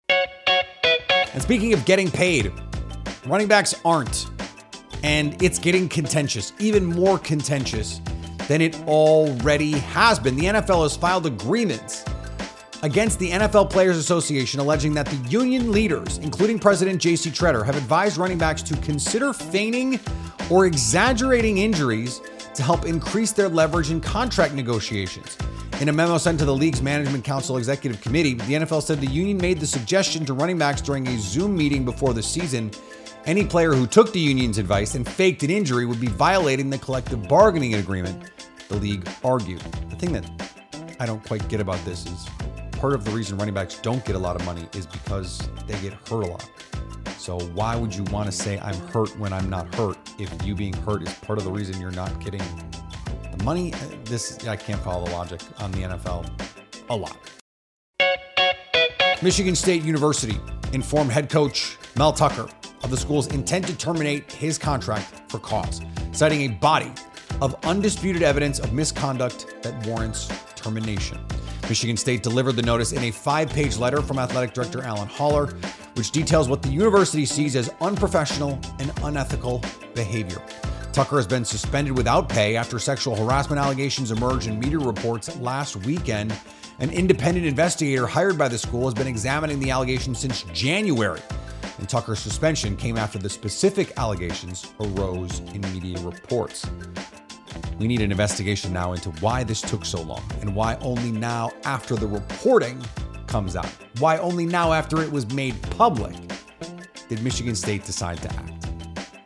And 0.08 1.42
speaking 1.42 1.74
of 1.74 1.84
getting 1.84 2.10
paid, 2.10 2.52
running 3.26 3.48
backs 3.48 3.74
aren't 3.84 4.30
and 5.02 5.40
it's 5.42 5.58
getting 5.58 5.88
contentious, 5.88 6.52
even 6.58 6.84
more 6.84 7.18
contentious 7.18 8.00
than 8.48 8.60
it 8.60 8.78
already 8.82 9.72
has 9.72 10.18
been. 10.18 10.36
The 10.36 10.46
NFL 10.46 10.82
has 10.82 10.96
filed 10.96 11.26
a 11.26 11.30
grievance 11.30 12.04
against 12.82 13.18
the 13.18 13.30
NFL 13.30 13.70
Players 13.70 13.96
Association, 13.96 14.60
alleging 14.60 14.92
that 14.94 15.06
the 15.06 15.16
union 15.28 15.70
leaders, 15.70 16.18
including 16.18 16.58
President 16.58 17.00
J.C. 17.00 17.30
Tretter, 17.30 17.64
have 17.64 17.76
advised 17.76 18.16
running 18.16 18.38
backs 18.38 18.62
to 18.62 18.76
consider 18.78 19.32
feigning 19.32 20.00
or 20.50 20.66
exaggerating 20.66 21.58
injuries 21.58 22.20
to 22.54 22.62
help 22.62 22.84
increase 22.84 23.32
their 23.32 23.48
leverage 23.48 23.90
in 23.90 24.00
contract 24.00 24.54
negotiations. 24.54 25.38
In 25.80 25.88
a 25.88 25.92
memo 25.92 26.18
sent 26.18 26.38
to 26.40 26.44
the 26.44 26.54
league's 26.54 26.82
Management 26.82 27.24
Council 27.24 27.56
Executive 27.56 28.00
Committee, 28.00 28.34
the 28.34 28.54
NFL 28.54 28.82
said 28.82 29.00
the 29.00 29.06
union 29.06 29.38
made 29.38 29.58
the 29.58 29.66
suggestion 29.66 30.24
to 30.26 30.34
running 30.34 30.58
backs 30.58 30.80
during 30.80 31.06
a 31.08 31.18
Zoom 31.18 31.56
meeting 31.56 31.84
before 31.84 32.12
the 32.12 32.22
season 32.22 32.70
any 33.26 33.44
player 33.44 33.72
who 33.72 33.86
took 33.86 34.12
the 34.12 34.20
union's 34.20 34.58
advice 34.58 34.94
and 34.94 35.08
faked 35.08 35.42
an 35.42 35.50
injury 35.50 35.86
would 35.86 36.00
be 36.00 36.08
violating 36.08 36.70
the 36.70 36.78
collective 36.78 37.28
bargaining 37.28 37.74
agreement, 37.74 38.30
the 38.68 38.76
league 38.76 39.08
argued. 39.22 39.60
The 39.90 39.96
thing 39.96 40.12
that 40.12 40.28
I 40.98 41.06
don't 41.06 41.24
quite 41.24 41.46
get 41.48 41.60
about 41.60 41.82
this 41.84 42.06
is 42.06 42.26
part 42.72 42.94
of 42.94 43.04
the 43.04 43.12
reason 43.12 43.38
running 43.38 43.54
backs 43.54 43.78
don't 43.78 44.04
get 44.04 44.16
a 44.16 44.18
lot 44.18 44.34
of 44.34 44.44
money 44.44 44.66
is 44.74 44.86
because 44.86 45.48
they 45.66 45.80
get 45.80 45.92
hurt 46.08 46.24
a 46.24 46.26
lot. 46.26 46.50
So 47.16 47.38
why 47.38 47.76
would 47.76 47.94
you 47.94 48.02
want 48.04 48.26
to 48.26 48.32
say 48.32 48.58
I'm 48.58 48.74
hurt 48.88 49.16
when 49.18 49.32
I'm 49.32 49.48
not 49.48 49.72
hurt 49.76 49.96
if 50.18 50.44
you 50.44 50.56
being 50.56 50.72
hurt 50.72 51.02
is 51.02 51.14
part 51.14 51.38
of 51.38 51.44
the 51.44 51.52
reason 51.52 51.80
you're 51.80 51.92
not 51.92 52.18
getting 52.18 52.42
the 53.36 53.44
money? 53.44 53.72
Uh, 53.72 53.78
this 54.04 54.48
I 54.48 54.56
can't 54.56 54.80
follow 54.82 55.04
the 55.04 55.12
logic 55.12 55.40
on 55.60 55.70
the 55.70 55.82
NFL 55.82 56.28
a 56.90 56.96
lot. 56.96 57.16
Michigan 59.22 59.54
State 59.54 59.84
University 59.84 60.40
informed 60.72 61.12
head 61.12 61.30
coach 61.30 61.76
Mel 61.96 62.12
Tucker 62.12 62.48
of 62.82 62.90
the 62.90 62.96
school's 62.96 63.26
intent 63.28 63.66
to 63.66 63.76
terminate 63.76 64.30
his 64.32 64.58
contract 64.58 65.30
for 65.30 65.38
cause, 65.38 65.80
citing 66.12 66.42
a 66.42 66.54
body 66.54 66.92
of 67.40 67.54
undisputed 67.64 68.22
evidence 68.22 68.58
of 68.58 68.72
misconduct 68.72 69.54
that 69.62 69.86
warrants 69.86 70.28
termination. 70.54 71.18
Michigan 71.68 71.96
State 71.96 72.22
delivered 72.22 72.52
the 72.52 72.62
notice 72.62 72.92
in 72.92 73.04
a 73.04 73.10
five 73.10 73.48
page 73.50 73.78
letter 73.78 74.02
from 74.02 74.18
athletic 74.18 74.52
director 74.52 74.82
Alan 74.82 75.08
Haller, 75.08 75.46
which 75.94 76.10
details 76.10 76.48
what 76.48 76.62
the 76.62 76.68
university 76.68 77.24
sees 77.24 77.56
as 77.56 77.70
unprofessional 77.80 78.58
and 78.78 78.92
unethical 79.02 79.62
behavior. 79.94 80.42
Tucker 80.92 81.16
has 81.16 81.26
been 81.26 81.44
suspended 81.44 81.96
without 81.96 82.28
pay 82.28 82.56
after 82.56 82.78
sexual 82.78 83.16
harassment 83.16 83.58
allegations 83.58 84.10
emerged 84.10 84.46
in 84.46 84.58
media 84.58 84.78
reports 84.78 85.34
last 85.38 85.76
weekend. 85.76 86.34
An 86.80 86.90
independent 86.90 87.46
investigator 87.46 88.06
hired 88.06 88.36
by 88.36 88.48
the 88.48 88.58
school 88.58 88.84
has 88.84 88.94
been 88.94 89.06
examining 89.06 89.58
the 89.58 89.70
allegations 89.70 90.18
since 90.18 90.42
January. 90.52 91.20
And 91.82 91.88
Tucker's 91.88 92.20
suspension 92.20 92.76
came 92.76 92.96
after 92.96 93.18
the 93.18 93.28
specific 93.28 93.92
allegations 93.96 94.72
arose 94.78 95.40
in 95.52 95.62
media 95.72 95.98
reports. 95.98 96.64
We 97.76 97.88
need 97.88 98.00
an 98.02 98.12
investigation 98.12 98.72
now 98.72 98.92
into 98.92 99.10
why 99.18 99.42
this 99.42 99.60
took 99.60 99.84
so 99.84 100.00
long 100.00 100.22
and 100.40 100.54
why 100.54 100.76
only 100.76 101.10
now, 101.10 101.50
after 101.64 101.96
the 101.96 102.06
reporting 102.06 102.80
comes 103.26 103.56
out, 103.56 103.66
why 103.98 104.18
only 104.18 104.46
now, 104.46 104.72
after 104.72 105.02
it 105.02 105.10
was 105.10 105.26
made 105.34 105.60
public, 105.72 106.14
did 107.08 107.20
Michigan 107.20 107.56
State 107.56 107.84
decide 107.84 108.18
to 108.18 108.32
act. 108.32 108.68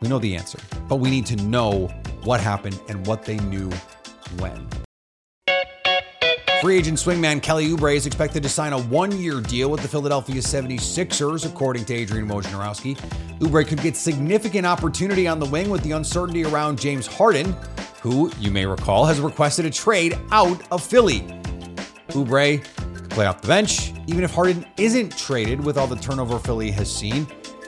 We 0.01 0.07
know 0.07 0.17
the 0.17 0.35
answer, 0.35 0.57
but 0.89 0.95
we 0.95 1.11
need 1.11 1.27
to 1.27 1.35
know 1.35 1.85
what 2.23 2.39
happened 2.39 2.81
and 2.89 3.05
what 3.05 3.23
they 3.23 3.37
knew 3.37 3.69
when. 4.39 4.67
Free 6.61 6.79
agent 6.79 6.97
swingman 6.97 7.39
Kelly 7.39 7.67
Oubre 7.67 7.95
is 7.95 8.07
expected 8.07 8.41
to 8.41 8.49
sign 8.49 8.73
a 8.73 8.81
one-year 8.81 9.41
deal 9.41 9.69
with 9.69 9.81
the 9.81 9.87
Philadelphia 9.87 10.41
76ers, 10.41 11.45
according 11.45 11.85
to 11.85 11.93
Adrian 11.93 12.27
Wojnarowski. 12.27 12.97
Oubre 13.39 13.65
could 13.65 13.79
get 13.83 13.95
significant 13.95 14.65
opportunity 14.65 15.27
on 15.27 15.39
the 15.39 15.45
wing 15.45 15.69
with 15.69 15.83
the 15.83 15.91
uncertainty 15.91 16.43
around 16.43 16.79
James 16.79 17.05
Harden, 17.05 17.55
who, 18.01 18.31
you 18.39 18.49
may 18.49 18.65
recall, 18.65 19.05
has 19.05 19.19
requested 19.19 19.65
a 19.65 19.69
trade 19.69 20.17
out 20.31 20.59
of 20.71 20.83
Philly. 20.83 21.21
Oubre 22.09 22.63
could 22.95 23.09
play 23.11 23.27
off 23.27 23.41
the 23.41 23.47
bench, 23.47 23.93
even 24.07 24.23
if 24.23 24.33
Harden 24.33 24.65
isn't 24.77 25.15
traded 25.15 25.63
with 25.63 25.77
all 25.77 25.85
the 25.85 25.95
turnover 25.95 26.39
Philly 26.39 26.71
has 26.71 26.91
seen. 26.93 27.27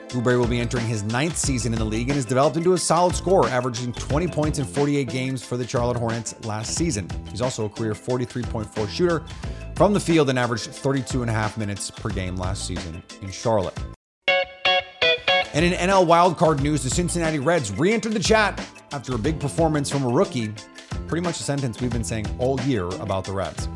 Oubre 0.10 0.40
will 0.40 0.48
be 0.48 0.60
entering 0.60 0.86
his 0.86 1.04
ninth 1.04 1.38
season 1.38 1.74
in 1.74 1.80
the 1.80 1.86
league 1.86 2.10
and 2.10 2.16
has 2.16 2.26
developed 2.26 2.58
into 2.58 2.74
a 2.74 2.78
solid 2.78 3.16
scorer, 3.16 3.48
averaging 3.50 3.94
20 3.94 4.28
points 4.28 4.60
in 4.60 4.66
48 4.66 5.08
games 5.10 5.44
for 5.44 5.56
the 5.56 5.68
Charlotte 5.68 5.98
Hornets 5.98 6.34
last 6.46 6.76
season. 6.76 7.08
He's 7.30 7.42
also 7.42 7.66
a 7.66 7.70
career 7.70 7.94
43.4 7.94 8.90
shooter 8.90 9.24
from 9.76 9.94
the 9.94 10.00
field 10.00 10.30
and 10.30 10.40
averaged 10.40 10.66
32 10.66 11.22
and 11.22 11.30
a 11.30 11.34
half 11.34 11.58
minutes 11.58 11.92
per 11.92 12.10
game 12.10 12.36
last 12.36 12.66
season 12.66 13.04
in 13.22 13.32
Charlotte. 13.32 13.78
And 15.54 15.66
in 15.66 15.74
NL 15.74 16.06
wildcard 16.06 16.62
news, 16.62 16.84
the 16.84 16.90
Cincinnati 16.90 17.40
Reds 17.40 17.72
re 17.72 17.94
entered 17.94 18.14
the 18.14 18.20
chat 18.20 18.60
after 18.92 19.16
a 19.16 19.18
big 19.18 19.40
performance 19.40 19.90
from 19.90 20.04
a 20.04 20.10
rookie. 20.10 20.54
Pretty 21.08 21.24
much 21.24 21.40
a 21.40 21.44
sentence 21.44 21.82
we've 21.82 21.92
been 21.92 22.04
saying 22.04 22.28
all 22.40 22.60
year 22.62 22.86
about 22.86 23.26
the 23.26 23.32
Reds. 23.32 23.68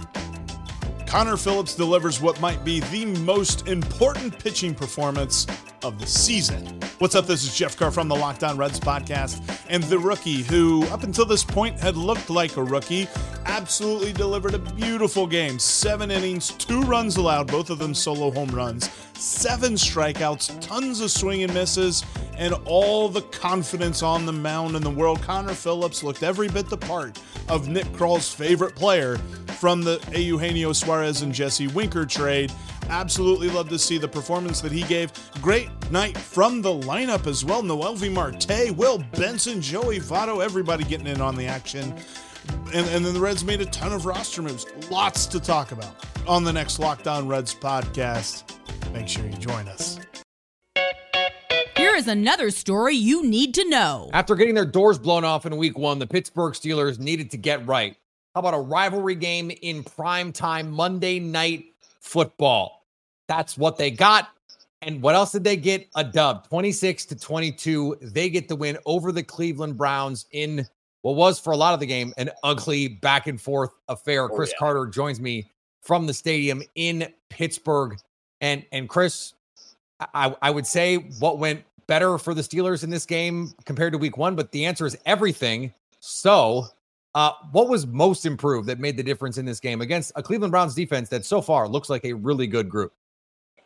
Connor 1.14 1.38
Phillips 1.38 1.76
delivers 1.76 2.20
what 2.20 2.42
might 2.42 2.66
be 2.66 2.80
the 2.80 3.06
most 3.06 3.68
important 3.68 4.36
pitching 4.40 4.74
performance 4.74 5.46
of 5.84 6.00
the 6.00 6.08
season. 6.08 6.66
What's 6.98 7.14
up? 7.14 7.28
This 7.28 7.44
is 7.44 7.56
Jeff 7.56 7.78
Carr 7.78 7.92
from 7.92 8.08
the 8.08 8.16
Locked 8.16 8.44
On 8.44 8.58
Reds 8.58 8.80
podcast. 8.80 9.44
And 9.70 9.84
the 9.84 10.00
rookie, 10.00 10.42
who 10.42 10.84
up 10.88 11.04
until 11.04 11.26
this 11.26 11.44
point 11.44 11.80
had 11.80 11.96
looked 11.96 12.32
like 12.32 12.58
a 12.58 12.64
rookie, 12.64 13.08
absolutely 13.46 14.12
delivered 14.12 14.56
a 14.56 14.58
beautiful 14.58 15.28
game. 15.28 15.60
Seven 15.60 16.10
innings, 16.10 16.50
two 16.50 16.82
runs 16.82 17.18
allowed, 17.18 17.46
both 17.46 17.70
of 17.70 17.78
them 17.78 17.94
solo 17.94 18.32
home 18.32 18.50
runs, 18.50 18.90
seven 19.14 19.74
strikeouts, 19.74 20.60
tons 20.62 21.00
of 21.00 21.12
swing 21.12 21.44
and 21.44 21.54
misses, 21.54 22.04
and 22.38 22.56
all 22.66 23.08
the 23.08 23.22
confidence 23.22 24.02
on 24.02 24.26
the 24.26 24.34
mound 24.34 24.76
in 24.76 24.82
the 24.82 24.90
world. 24.90 25.22
Connor 25.22 25.54
Phillips 25.54 26.02
looked 26.02 26.24
every 26.24 26.48
bit 26.48 26.70
the 26.70 26.78
part 26.78 27.22
of 27.50 27.68
Nick 27.68 27.92
Krall's 27.94 28.34
favorite 28.34 28.76
player 28.76 29.20
from 29.64 29.82
the 29.82 29.98
Eugenio 30.14 30.74
Suarez 30.74 31.22
and 31.22 31.34
Jesse 31.34 31.68
Winker 31.68 32.06
trade. 32.06 32.52
Absolutely 32.90 33.50
love 33.50 33.70
to 33.70 33.80
see 33.80 33.98
the 33.98 34.10
performance 34.10 34.60
that 34.60 34.74
he 34.74 34.84
gave. 34.84 35.14
Great 35.42 35.70
night 35.90 36.18
from 36.18 36.62
the 36.62 36.68
lineup 36.68 37.28
as 37.28 37.46
well. 37.46 37.64
Noelvi 37.64 38.12
Marte, 38.12 38.76
Will 38.76 39.02
Benson, 39.14 39.62
Joey 39.62 40.02
Votto, 40.02 40.44
everybody 40.44 40.84
getting 40.84 41.08
in 41.08 41.22
on 41.22 41.38
the 41.38 41.48
action. 41.48 41.96
And, 42.74 42.86
and 42.88 43.06
then 43.06 43.14
the 43.14 43.22
Reds 43.22 43.46
made 43.46 43.62
a 43.62 43.66
ton 43.68 43.94
of 43.94 44.06
roster 44.06 44.42
moves. 44.42 44.66
Lots 44.92 45.28
to 45.28 45.40
talk 45.40 45.72
about 45.72 45.96
on 46.28 46.44
the 46.44 46.52
next 46.52 46.78
Locked 46.80 47.08
On 47.08 47.26
Reds 47.26 47.56
podcast. 47.56 48.44
Make 48.92 49.08
sure 49.08 49.26
you 49.26 49.38
join 49.38 49.70
us. 49.70 49.98
Here 51.78 51.96
is 51.96 52.10
another 52.10 52.50
story 52.50 52.96
you 52.96 53.24
need 53.24 53.54
to 53.54 53.70
know. 53.70 54.10
After 54.12 54.36
getting 54.36 54.56
their 54.56 54.66
doors 54.66 55.00
blown 55.00 55.24
off 55.24 55.46
in 55.46 55.56
week 55.56 55.78
one, 55.78 56.00
the 56.00 56.08
Pittsburgh 56.08 56.54
Steelers 56.54 57.00
needed 57.00 57.32
to 57.32 57.38
get 57.38 57.66
right. 57.66 57.96
How 58.34 58.40
about 58.40 58.56
a 58.56 58.60
rivalry 58.60 59.16
game 59.16 59.52
in 59.62 59.84
prime 59.84 60.32
time 60.32 60.72
Monday 60.72 61.20
night 61.20 61.66
football? 62.00 62.86
That's 63.28 63.58
what 63.58 63.78
they 63.78 63.92
got. 63.92 64.30
And 64.82 65.02
what 65.02 65.16
else 65.16 65.32
did 65.32 65.44
they 65.44 65.56
get? 65.56 65.88
A 65.96 66.04
dub, 66.04 66.48
26 66.50 67.06
to 67.06 67.16
22. 67.16 67.98
They 68.02 68.30
get 68.30 68.48
the 68.48 68.56
win 68.56 68.78
over 68.86 69.12
the 69.12 69.24
Cleveland 69.24 69.78
Browns 69.78 70.26
in 70.32 70.68
what 71.04 71.16
was 71.16 71.40
for 71.40 71.54
a 71.54 71.58
lot 71.58 71.74
of 71.74 71.80
the 71.80 71.86
game 71.86 72.14
an 72.18 72.32
ugly 72.44 72.88
back 72.88 73.28
and 73.28 73.40
forth 73.40 73.72
affair. 73.88 74.24
Oh, 74.24 74.36
Chris 74.36 74.50
yeah. 74.50 74.58
Carter 74.58 74.88
joins 74.88 75.22
me 75.22 75.50
from 75.82 76.08
the 76.08 76.14
stadium 76.14 76.64
in 76.76 77.08
Pittsburgh. 77.30 77.98
And 78.42 78.66
and 78.72 78.90
Chris, 78.90 79.34
I, 80.14 80.36
I 80.42 80.50
would 80.50 80.66
say 80.66 80.96
what 81.20 81.38
went 81.38 81.64
better 81.88 82.18
for 82.18 82.34
the 82.34 82.42
Steelers 82.42 82.84
in 82.84 82.90
this 82.90 83.06
game 83.06 83.54
compared 83.66 83.94
to 83.94 84.00
week 84.00 84.18
one, 84.18 84.36
but 84.36 84.52
the 84.52 84.66
answer 84.66 84.86
is 84.86 84.98
everything. 85.06 85.74
So 86.00 86.66
uh, 87.16 87.32
what 87.52 87.70
was 87.70 87.86
most 87.86 88.26
improved 88.26 88.68
that 88.68 88.80
made 88.80 88.98
the 88.98 89.04
difference 89.04 89.38
in 89.38 89.46
this 89.46 89.60
game 89.60 89.82
against 89.82 90.12
a 90.16 90.24
Cleveland 90.24 90.52
Browns 90.52 90.76
defense 90.76 91.10
that 91.10 91.26
so 91.26 91.42
far 91.42 91.68
looks 91.68 91.90
like 91.90 92.06
a 92.06 92.14
really 92.14 92.48
good 92.48 92.70
group? 92.70 92.94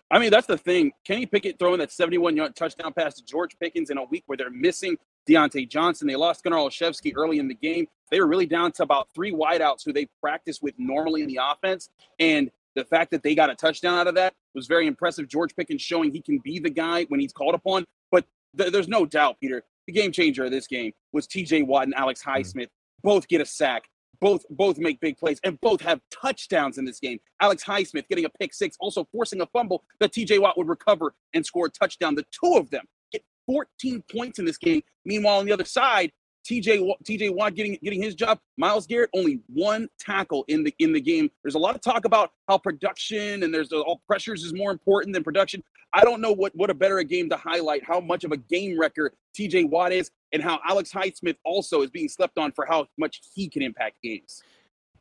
I 0.09 0.19
mean, 0.19 0.31
that's 0.31 0.47
the 0.47 0.57
thing. 0.57 0.93
Kenny 1.03 1.25
Pickett 1.25 1.59
throwing 1.59 1.79
that 1.79 1.91
71 1.91 2.37
yard 2.37 2.55
touchdown 2.55 2.93
pass 2.93 3.15
to 3.15 3.25
George 3.25 3.57
Pickens 3.59 3.89
in 3.89 3.97
a 3.97 4.03
week 4.05 4.23
where 4.25 4.37
they're 4.37 4.49
missing 4.49 4.97
Diontae 5.27 5.67
Johnson. 5.67 6.07
They 6.07 6.15
lost 6.15 6.43
Gunnar 6.43 6.57
Olszewski 6.57 7.13
early 7.15 7.39
in 7.39 7.47
the 7.47 7.53
game. 7.53 7.87
They 8.09 8.21
were 8.21 8.27
really 8.27 8.45
down 8.45 8.71
to 8.73 8.83
about 8.83 9.09
three 9.13 9.33
wideouts 9.33 9.83
who 9.83 9.91
they 9.91 10.07
practice 10.21 10.61
with 10.61 10.75
normally 10.77 11.23
in 11.23 11.27
the 11.27 11.39
offense. 11.41 11.89
And 12.19 12.49
the 12.75 12.85
fact 12.85 13.11
that 13.11 13.23
they 13.23 13.35
got 13.35 13.49
a 13.49 13.55
touchdown 13.55 13.99
out 13.99 14.07
of 14.07 14.15
that 14.15 14.33
was 14.55 14.67
very 14.67 14.87
impressive. 14.87 15.27
George 15.27 15.53
Pickens 15.55 15.81
showing 15.81 16.11
he 16.11 16.21
can 16.21 16.39
be 16.39 16.59
the 16.59 16.69
guy 16.69 17.03
when 17.05 17.19
he's 17.19 17.33
called 17.33 17.55
upon. 17.55 17.85
But 18.09 18.25
th- 18.57 18.71
there's 18.71 18.87
no 18.87 19.05
doubt, 19.05 19.39
Peter, 19.41 19.63
the 19.87 19.93
game 19.93 20.13
changer 20.13 20.45
of 20.45 20.51
this 20.51 20.67
game 20.67 20.93
was 21.11 21.27
TJ 21.27 21.65
Watt 21.65 21.83
and 21.83 21.95
Alex 21.95 22.23
Highsmith. 22.23 22.67
Both 23.03 23.27
get 23.27 23.41
a 23.41 23.45
sack. 23.45 23.83
Both 24.19 24.45
both 24.49 24.79
make 24.79 24.99
big 24.99 25.17
plays 25.17 25.39
and 25.43 25.61
both 25.61 25.79
have 25.81 26.01
touchdowns 26.11 26.79
in 26.79 26.85
this 26.85 26.99
game. 26.99 27.19
Alex 27.39 27.63
Highsmith 27.63 28.07
getting 28.07 28.25
a 28.25 28.29
pick 28.29 28.53
six, 28.53 28.75
also 28.79 29.07
forcing 29.11 29.41
a 29.41 29.45
fumble 29.47 29.83
that 29.99 30.11
TJ 30.11 30.41
Watt 30.41 30.57
would 30.57 30.67
recover 30.67 31.13
and 31.33 31.45
score 31.45 31.67
a 31.67 31.69
touchdown. 31.69 32.15
The 32.15 32.25
two 32.31 32.55
of 32.55 32.71
them 32.71 32.85
get 33.11 33.23
14 33.45 34.03
points 34.11 34.39
in 34.39 34.45
this 34.45 34.57
game. 34.57 34.81
Meanwhile, 35.05 35.37
on 35.37 35.45
the 35.45 35.51
other 35.51 35.65
side, 35.65 36.11
TJ 36.47 36.93
TJ 37.03 37.33
Watt 37.33 37.55
getting 37.55 37.77
getting 37.83 38.01
his 38.01 38.15
job. 38.15 38.39
Myles 38.57 38.87
Garrett 38.87 39.09
only 39.13 39.41
one 39.47 39.89
tackle 39.99 40.45
in 40.47 40.63
the 40.63 40.73
in 40.79 40.93
the 40.93 41.01
game. 41.01 41.29
There's 41.43 41.55
a 41.55 41.59
lot 41.59 41.75
of 41.75 41.81
talk 41.81 42.05
about 42.05 42.31
how 42.47 42.57
production 42.57 43.43
and 43.43 43.53
there's 43.53 43.71
all 43.71 44.01
pressures 44.07 44.43
is 44.43 44.53
more 44.53 44.71
important 44.71 45.13
than 45.13 45.23
production. 45.23 45.63
I 45.93 46.03
don't 46.03 46.21
know 46.21 46.31
what 46.31 46.55
what 46.55 46.69
a 46.69 46.73
better 46.73 46.99
a 46.99 47.03
game 47.03 47.29
to 47.29 47.37
highlight 47.37 47.83
how 47.83 47.99
much 47.99 48.23
of 48.23 48.31
a 48.31 48.37
game 48.37 48.79
wrecker 48.79 49.11
TJ 49.37 49.69
Watt 49.69 49.91
is 49.91 50.11
and 50.31 50.41
how 50.41 50.59
Alex 50.67 50.91
Highsmith 50.91 51.37
also 51.43 51.81
is 51.81 51.89
being 51.89 52.09
slept 52.09 52.37
on 52.37 52.51
for 52.51 52.65
how 52.65 52.87
much 52.97 53.21
he 53.33 53.49
can 53.49 53.61
impact 53.61 53.97
games. 54.01 54.41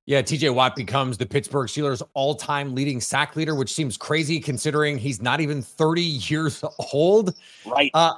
Yeah, 0.06 0.22
TJ 0.22 0.54
Watt 0.54 0.76
becomes 0.76 1.18
the 1.18 1.26
Pittsburgh 1.26 1.66
Steelers 1.66 2.00
all 2.14 2.36
time 2.36 2.76
leading 2.76 3.00
sack 3.00 3.34
leader, 3.34 3.56
which 3.56 3.72
seems 3.74 3.96
crazy 3.96 4.38
considering 4.38 4.98
he's 4.98 5.20
not 5.20 5.40
even 5.40 5.62
30 5.62 6.00
years 6.00 6.62
old. 6.92 7.34
Right. 7.66 7.90
Uh, 7.92 8.14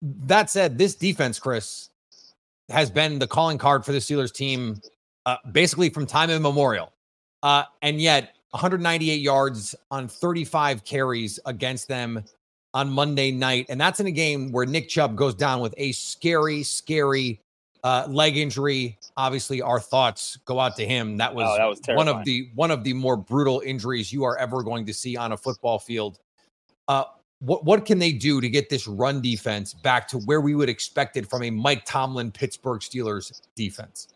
that 0.00 0.48
said, 0.48 0.78
this 0.78 0.94
defense, 0.94 1.38
Chris, 1.38 1.90
has 2.68 2.90
been 2.90 3.18
the 3.18 3.26
calling 3.26 3.58
card 3.58 3.84
for 3.84 3.92
the 3.92 3.98
Steelers 3.98 4.32
team 4.32 4.80
uh, 5.24 5.36
basically 5.52 5.90
from 5.90 6.06
time 6.06 6.30
immemorial. 6.30 6.92
Uh, 7.42 7.64
and 7.82 8.00
yet, 8.00 8.34
198 8.50 9.20
yards 9.20 9.74
on 9.90 10.08
35 10.08 10.84
carries 10.84 11.38
against 11.46 11.88
them 11.88 12.24
on 12.72 12.90
Monday 12.90 13.30
night. 13.30 13.66
And 13.68 13.80
that's 13.80 14.00
in 14.00 14.06
a 14.06 14.10
game 14.10 14.50
where 14.52 14.66
Nick 14.66 14.88
Chubb 14.88 15.16
goes 15.16 15.34
down 15.34 15.60
with 15.60 15.74
a 15.76 15.92
scary, 15.92 16.62
scary 16.62 17.40
uh, 17.84 18.06
leg 18.08 18.36
injury. 18.36 18.98
Obviously, 19.16 19.62
our 19.62 19.78
thoughts 19.80 20.38
go 20.44 20.58
out 20.58 20.76
to 20.76 20.86
him. 20.86 21.16
That 21.18 21.34
was, 21.34 21.46
Oh, 21.48 21.56
that 21.56 21.66
was 21.66 21.80
one 21.96 22.08
of 22.08 22.24
the 22.24 22.50
one 22.54 22.70
of 22.70 22.82
the 22.82 22.92
more 22.92 23.16
brutal 23.16 23.62
injuries 23.64 24.12
you 24.12 24.24
are 24.24 24.36
ever 24.38 24.62
going 24.62 24.86
to 24.86 24.94
see 24.94 25.16
on 25.16 25.32
a 25.32 25.36
football 25.36 25.78
field. 25.78 26.18
Uh, 26.88 27.04
what 27.40 27.64
what 27.64 27.84
can 27.84 27.98
they 27.98 28.12
do 28.12 28.40
to 28.40 28.48
get 28.48 28.68
this 28.68 28.86
run 28.86 29.20
defense 29.20 29.74
back 29.74 30.08
to 30.08 30.18
where 30.18 30.40
we 30.40 30.54
would 30.54 30.68
expect 30.68 31.16
it 31.16 31.28
from 31.28 31.42
a 31.42 31.50
Mike 31.50 31.84
Tomlin 31.84 32.30
Pittsburgh 32.30 32.80
Steelers 32.80 33.40
defense? 33.54 34.08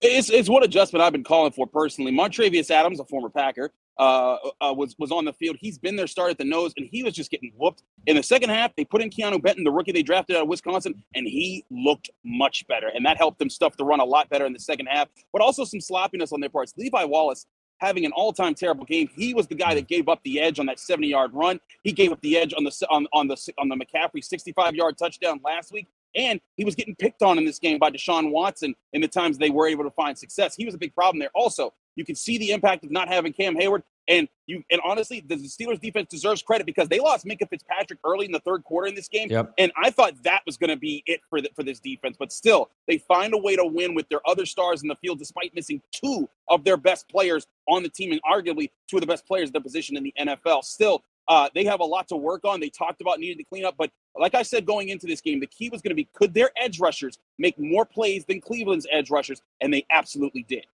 It's, 0.00 0.28
it's 0.28 0.48
what 0.48 0.62
adjustment 0.62 1.02
I've 1.02 1.12
been 1.12 1.24
calling 1.24 1.52
for 1.52 1.66
personally. 1.66 2.12
Montravius 2.12 2.70
Adams, 2.70 3.00
a 3.00 3.04
former 3.04 3.30
Packer, 3.30 3.70
uh, 3.98 4.36
uh, 4.60 4.74
was 4.76 4.96
was 4.98 5.12
on 5.12 5.24
the 5.24 5.32
field. 5.32 5.56
He's 5.60 5.78
been 5.78 5.96
their 5.96 6.06
start 6.06 6.30
at 6.30 6.38
the 6.38 6.44
nose, 6.44 6.72
and 6.76 6.86
he 6.90 7.02
was 7.02 7.14
just 7.14 7.30
getting 7.30 7.52
whooped. 7.56 7.82
In 8.06 8.16
the 8.16 8.22
second 8.22 8.50
half, 8.50 8.74
they 8.76 8.84
put 8.84 9.00
in 9.00 9.08
Keanu 9.08 9.40
Benton, 9.40 9.64
the 9.64 9.70
rookie 9.70 9.92
they 9.92 10.02
drafted 10.02 10.36
out 10.36 10.42
of 10.42 10.48
Wisconsin, 10.48 11.02
and 11.14 11.26
he 11.26 11.64
looked 11.70 12.10
much 12.24 12.66
better, 12.66 12.88
and 12.88 13.06
that 13.06 13.16
helped 13.16 13.38
them 13.38 13.48
stuff 13.48 13.76
the 13.76 13.84
run 13.84 14.00
a 14.00 14.04
lot 14.04 14.28
better 14.28 14.46
in 14.46 14.52
the 14.52 14.58
second 14.58 14.86
half. 14.86 15.08
But 15.32 15.42
also 15.42 15.64
some 15.64 15.80
sloppiness 15.80 16.32
on 16.32 16.40
their 16.40 16.50
parts. 16.50 16.74
Levi 16.76 17.04
Wallace 17.04 17.46
having 17.78 18.04
an 18.04 18.12
all-time 18.12 18.54
terrible 18.54 18.84
game. 18.84 19.08
He 19.14 19.34
was 19.34 19.46
the 19.46 19.54
guy 19.54 19.74
that 19.74 19.88
gave 19.88 20.08
up 20.08 20.20
the 20.24 20.40
edge 20.40 20.58
on 20.58 20.66
that 20.66 20.78
70-yard 20.78 21.32
run. 21.34 21.60
He 21.82 21.92
gave 21.92 22.12
up 22.12 22.20
the 22.20 22.36
edge 22.36 22.54
on 22.56 22.64
the 22.64 22.86
on, 22.90 23.06
on 23.12 23.28
the 23.28 23.52
on 23.58 23.68
the 23.68 23.76
McCaffrey 23.76 24.22
65-yard 24.24 24.96
touchdown 24.98 25.40
last 25.44 25.72
week. 25.72 25.88
And 26.16 26.40
he 26.56 26.64
was 26.64 26.74
getting 26.74 26.94
picked 26.94 27.22
on 27.22 27.38
in 27.38 27.44
this 27.44 27.58
game 27.58 27.78
by 27.78 27.90
Deshaun 27.90 28.30
Watson 28.30 28.74
in 28.92 29.00
the 29.00 29.08
times 29.08 29.36
they 29.36 29.50
were 29.50 29.66
able 29.66 29.84
to 29.84 29.90
find 29.90 30.16
success. 30.16 30.54
He 30.54 30.64
was 30.64 30.74
a 30.74 30.78
big 30.78 30.94
problem 30.94 31.18
there. 31.18 31.30
Also, 31.34 31.74
you 31.96 32.04
can 32.04 32.14
see 32.14 32.38
the 32.38 32.50
impact 32.50 32.84
of 32.84 32.90
not 32.90 33.08
having 33.08 33.32
Cam 33.32 33.54
Heyward. 33.54 33.82
And 34.06 34.28
you 34.46 34.62
and 34.70 34.80
honestly, 34.84 35.24
the 35.26 35.36
Steelers 35.36 35.80
defense 35.80 36.08
deserves 36.10 36.42
credit 36.42 36.66
because 36.66 36.88
they 36.88 37.00
lost 37.00 37.24
Minkah 37.24 37.48
Fitzpatrick 37.48 37.98
early 38.04 38.26
in 38.26 38.32
the 38.32 38.40
third 38.40 38.62
quarter 38.64 38.86
in 38.86 38.94
this 38.94 39.08
game. 39.08 39.30
Yep. 39.30 39.54
And 39.56 39.72
I 39.82 39.90
thought 39.90 40.22
that 40.24 40.42
was 40.44 40.58
going 40.58 40.68
to 40.68 40.76
be 40.76 41.02
it 41.06 41.20
for 41.30 41.40
the, 41.40 41.48
for 41.56 41.62
this 41.62 41.80
defense. 41.80 42.16
But 42.18 42.30
still, 42.30 42.70
they 42.86 42.98
find 42.98 43.32
a 43.32 43.38
way 43.38 43.56
to 43.56 43.64
win 43.64 43.94
with 43.94 44.08
their 44.10 44.20
other 44.28 44.44
stars 44.44 44.82
in 44.82 44.88
the 44.88 44.96
field, 44.96 45.18
despite 45.18 45.54
missing 45.54 45.80
two 45.90 46.28
of 46.48 46.64
their 46.64 46.76
best 46.76 47.08
players 47.08 47.46
on 47.66 47.82
the 47.82 47.88
team 47.88 48.12
and 48.12 48.20
arguably 48.30 48.70
two 48.88 48.96
of 48.96 49.00
the 49.00 49.06
best 49.06 49.26
players 49.26 49.48
at 49.48 49.54
the 49.54 49.60
position 49.60 49.96
in 49.96 50.02
the 50.02 50.12
NFL. 50.20 50.64
Still, 50.64 51.02
uh, 51.28 51.48
they 51.54 51.64
have 51.64 51.80
a 51.80 51.84
lot 51.84 52.08
to 52.08 52.16
work 52.16 52.44
on. 52.44 52.60
They 52.60 52.68
talked 52.68 53.00
about 53.00 53.18
needing 53.18 53.38
to 53.38 53.44
clean 53.44 53.64
up, 53.64 53.76
but 53.78 53.90
like 54.18 54.34
I 54.34 54.42
said 54.42 54.66
going 54.66 54.90
into 54.90 55.06
this 55.06 55.20
game, 55.20 55.40
the 55.40 55.46
key 55.46 55.70
was 55.70 55.80
going 55.80 55.90
to 55.90 55.96
be 55.96 56.08
could 56.12 56.34
their 56.34 56.50
edge 56.56 56.78
rushers 56.78 57.18
make 57.38 57.58
more 57.58 57.84
plays 57.84 58.24
than 58.24 58.40
Cleveland's 58.40 58.86
edge 58.92 59.10
rushers? 59.10 59.40
And 59.60 59.72
they 59.72 59.86
absolutely 59.90 60.44
did. 60.48 60.66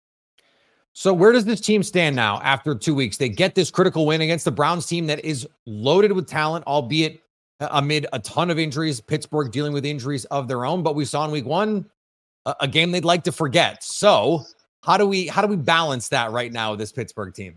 So 1.00 1.14
where 1.14 1.32
does 1.32 1.46
this 1.46 1.62
team 1.62 1.82
stand 1.82 2.14
now 2.14 2.42
after 2.42 2.74
two 2.74 2.94
weeks? 2.94 3.16
They 3.16 3.30
get 3.30 3.54
this 3.54 3.70
critical 3.70 4.04
win 4.04 4.20
against 4.20 4.44
the 4.44 4.50
Browns 4.50 4.84
team 4.84 5.06
that 5.06 5.24
is 5.24 5.48
loaded 5.64 6.12
with 6.12 6.26
talent, 6.26 6.66
albeit 6.66 7.22
uh, 7.58 7.68
amid 7.70 8.06
a 8.12 8.18
ton 8.18 8.50
of 8.50 8.58
injuries. 8.58 9.00
Pittsburgh 9.00 9.50
dealing 9.50 9.72
with 9.72 9.86
injuries 9.86 10.26
of 10.26 10.46
their 10.46 10.66
own, 10.66 10.82
but 10.82 10.94
we 10.94 11.06
saw 11.06 11.24
in 11.24 11.30
week 11.30 11.46
one 11.46 11.86
a, 12.44 12.54
a 12.60 12.68
game 12.68 12.90
they'd 12.90 13.06
like 13.06 13.24
to 13.24 13.32
forget. 13.32 13.82
So 13.82 14.44
how 14.82 14.98
do 14.98 15.06
we 15.06 15.26
how 15.26 15.40
do 15.40 15.48
we 15.48 15.56
balance 15.56 16.10
that 16.10 16.32
right 16.32 16.52
now 16.52 16.72
with 16.72 16.80
this 16.80 16.92
Pittsburgh 16.92 17.32
team? 17.32 17.56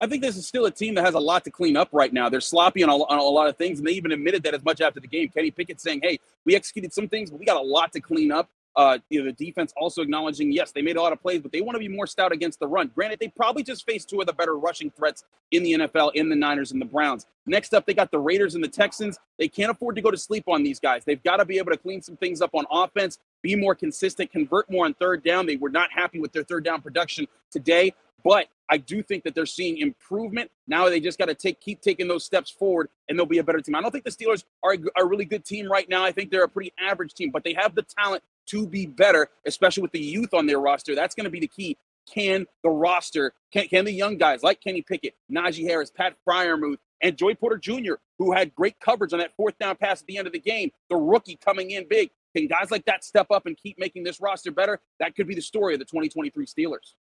I 0.00 0.06
think 0.06 0.22
this 0.22 0.36
is 0.36 0.46
still 0.46 0.66
a 0.66 0.70
team 0.70 0.94
that 0.94 1.04
has 1.04 1.14
a 1.14 1.18
lot 1.18 1.42
to 1.42 1.50
clean 1.50 1.76
up 1.76 1.88
right 1.90 2.12
now. 2.12 2.28
They're 2.28 2.40
sloppy 2.40 2.84
on 2.84 2.88
a, 2.88 2.94
on 2.94 3.18
a, 3.18 3.22
lot 3.22 3.48
of 3.48 3.56
things, 3.56 3.80
and 3.80 3.88
they 3.88 3.94
even 3.94 4.12
admitted 4.12 4.44
that 4.44 4.54
as 4.54 4.64
much 4.64 4.80
after 4.80 5.00
the 5.00 5.08
game. 5.08 5.28
Kenny 5.30 5.50
Pickett 5.50 5.80
saying, 5.80 6.02
"Hey, 6.04 6.20
we 6.44 6.54
executed 6.54 6.92
some 6.92 7.08
things, 7.08 7.32
but 7.32 7.40
we 7.40 7.46
got 7.46 7.56
a 7.56 7.66
lot 7.66 7.92
to 7.94 8.00
clean 8.00 8.30
up." 8.30 8.48
Uh, 8.76 8.98
you 9.08 9.18
know, 9.18 9.24
the 9.24 9.32
defense 9.32 9.72
also 9.76 10.02
acknowledging, 10.02 10.52
yes, 10.52 10.70
they 10.70 10.82
made 10.82 10.96
a 10.96 11.02
lot 11.02 11.10
of 11.10 11.20
plays, 11.20 11.40
but 11.40 11.50
they 11.50 11.62
want 11.62 11.74
to 11.74 11.78
be 11.78 11.88
more 11.88 12.06
stout 12.06 12.30
against 12.30 12.60
the 12.60 12.66
run. 12.66 12.90
Granted, 12.94 13.18
they 13.18 13.28
probably 13.28 13.62
just 13.62 13.86
faced 13.86 14.10
two 14.10 14.20
of 14.20 14.26
the 14.26 14.34
better 14.34 14.58
rushing 14.58 14.90
threats 14.90 15.24
in 15.50 15.62
the 15.62 15.72
NFL 15.72 16.10
in 16.14 16.28
the 16.28 16.36
Niners 16.36 16.72
and 16.72 16.80
the 16.80 16.86
Browns. 16.86 17.26
Next 17.46 17.72
up, 17.72 17.86
they 17.86 17.94
got 17.94 18.10
the 18.10 18.18
Raiders 18.18 18.54
and 18.54 18.62
the 18.62 18.68
Texans. 18.68 19.18
They 19.38 19.48
can't 19.48 19.70
afford 19.70 19.96
to 19.96 20.02
go 20.02 20.10
to 20.10 20.18
sleep 20.18 20.44
on 20.46 20.62
these 20.62 20.78
guys. 20.78 21.04
They've 21.04 21.22
got 21.22 21.38
to 21.38 21.46
be 21.46 21.56
able 21.56 21.70
to 21.72 21.78
clean 21.78 22.02
some 22.02 22.18
things 22.18 22.42
up 22.42 22.50
on 22.52 22.66
offense, 22.70 23.18
be 23.42 23.56
more 23.56 23.74
consistent, 23.74 24.30
convert 24.30 24.70
more 24.70 24.84
on 24.84 24.92
third 24.94 25.24
down. 25.24 25.46
They 25.46 25.56
were 25.56 25.70
not 25.70 25.90
happy 25.90 26.20
with 26.20 26.32
their 26.32 26.44
third 26.44 26.64
down 26.64 26.82
production 26.82 27.26
today, 27.50 27.94
but 28.24 28.48
I 28.68 28.76
do 28.78 29.02
think 29.02 29.24
that 29.24 29.34
they're 29.34 29.46
seeing 29.46 29.78
improvement. 29.78 30.50
Now 30.66 30.88
they 30.88 31.00
just 31.00 31.18
got 31.18 31.26
to 31.26 31.34
take 31.34 31.60
keep 31.60 31.80
taking 31.80 32.08
those 32.08 32.24
steps 32.24 32.50
forward, 32.50 32.88
and 33.08 33.18
they'll 33.18 33.24
be 33.24 33.38
a 33.38 33.44
better 33.44 33.60
team. 33.60 33.74
I 33.74 33.80
don't 33.80 33.90
think 33.90 34.04
the 34.04 34.10
Steelers 34.10 34.44
are 34.62 34.74
a, 34.74 35.02
a 35.02 35.06
really 35.06 35.24
good 35.24 35.44
team 35.44 35.70
right 35.70 35.88
now. 35.88 36.04
I 36.04 36.12
think 36.12 36.30
they're 36.30 36.44
a 36.44 36.48
pretty 36.48 36.72
average 36.78 37.14
team, 37.14 37.30
but 37.30 37.44
they 37.44 37.54
have 37.54 37.74
the 37.74 37.82
talent 37.82 38.22
to 38.46 38.66
be 38.66 38.86
better, 38.86 39.28
especially 39.46 39.82
with 39.82 39.92
the 39.92 40.00
youth 40.00 40.34
on 40.34 40.46
their 40.46 40.60
roster. 40.60 40.94
That's 40.94 41.14
going 41.14 41.24
to 41.24 41.30
be 41.30 41.40
the 41.40 41.48
key. 41.48 41.76
Can 42.12 42.46
the 42.62 42.70
roster, 42.70 43.32
can, 43.52 43.66
can 43.66 43.84
the 43.84 43.92
young 43.92 44.16
guys 44.16 44.42
like 44.42 44.60
Kenny 44.60 44.82
Pickett, 44.82 45.14
Najee 45.30 45.68
Harris, 45.68 45.90
Pat 45.90 46.14
Freiermuth, 46.26 46.78
and 47.02 47.16
Joey 47.16 47.34
Porter 47.34 47.58
Jr., 47.58 47.94
who 48.18 48.32
had 48.32 48.54
great 48.54 48.78
coverage 48.80 49.12
on 49.12 49.18
that 49.18 49.34
fourth 49.36 49.58
down 49.58 49.76
pass 49.76 50.00
at 50.00 50.06
the 50.06 50.16
end 50.16 50.26
of 50.26 50.32
the 50.32 50.38
game, 50.38 50.70
the 50.88 50.96
rookie 50.96 51.36
coming 51.44 51.72
in 51.72 51.86
big, 51.88 52.10
can 52.34 52.46
guys 52.46 52.70
like 52.70 52.84
that 52.84 53.02
step 53.02 53.30
up 53.30 53.46
and 53.46 53.56
keep 53.56 53.78
making 53.78 54.04
this 54.04 54.20
roster 54.20 54.50
better? 54.50 54.78
That 55.00 55.16
could 55.16 55.26
be 55.26 55.34
the 55.34 55.40
story 55.40 55.74
of 55.74 55.80
the 55.80 55.86
2023 55.86 56.46
Steelers. 56.46 56.94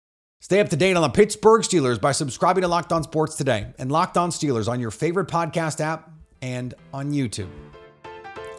Stay 0.40 0.60
up 0.60 0.68
to 0.68 0.76
date 0.76 0.96
on 0.96 1.02
the 1.02 1.08
Pittsburgh 1.08 1.62
Steelers 1.62 2.00
by 2.00 2.12
subscribing 2.12 2.62
to 2.62 2.68
Locked 2.68 2.92
On 2.92 3.02
Sports 3.02 3.36
today 3.36 3.72
and 3.78 3.90
Locked 3.90 4.16
On 4.16 4.30
Steelers 4.30 4.68
on 4.68 4.80
your 4.80 4.90
favorite 4.90 5.28
podcast 5.28 5.80
app 5.80 6.10
and 6.42 6.74
on 6.92 7.12
YouTube. 7.12 7.48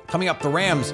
Coming 0.08 0.30
up, 0.30 0.42
the 0.42 0.50
Rams 0.50 0.94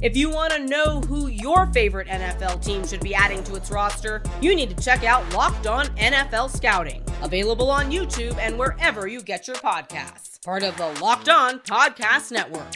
If 0.00 0.16
you 0.16 0.30
want 0.30 0.52
to 0.52 0.64
know 0.64 1.00
who 1.00 1.26
your 1.26 1.66
favorite 1.72 2.06
NFL 2.06 2.64
team 2.64 2.86
should 2.86 3.00
be 3.00 3.16
adding 3.16 3.42
to 3.42 3.56
its 3.56 3.68
roster, 3.72 4.22
you 4.40 4.54
need 4.54 4.70
to 4.70 4.84
check 4.84 5.02
out 5.02 5.28
Locked 5.34 5.66
On 5.66 5.86
NFL 5.96 6.54
Scouting, 6.56 7.02
available 7.20 7.68
on 7.68 7.90
YouTube 7.90 8.38
and 8.38 8.56
wherever 8.56 9.08
you 9.08 9.20
get 9.20 9.48
your 9.48 9.56
podcasts. 9.56 10.40
Part 10.44 10.62
of 10.62 10.76
the 10.76 10.86
Locked 11.02 11.28
On 11.28 11.58
Podcast 11.58 12.30
Network. 12.30 12.74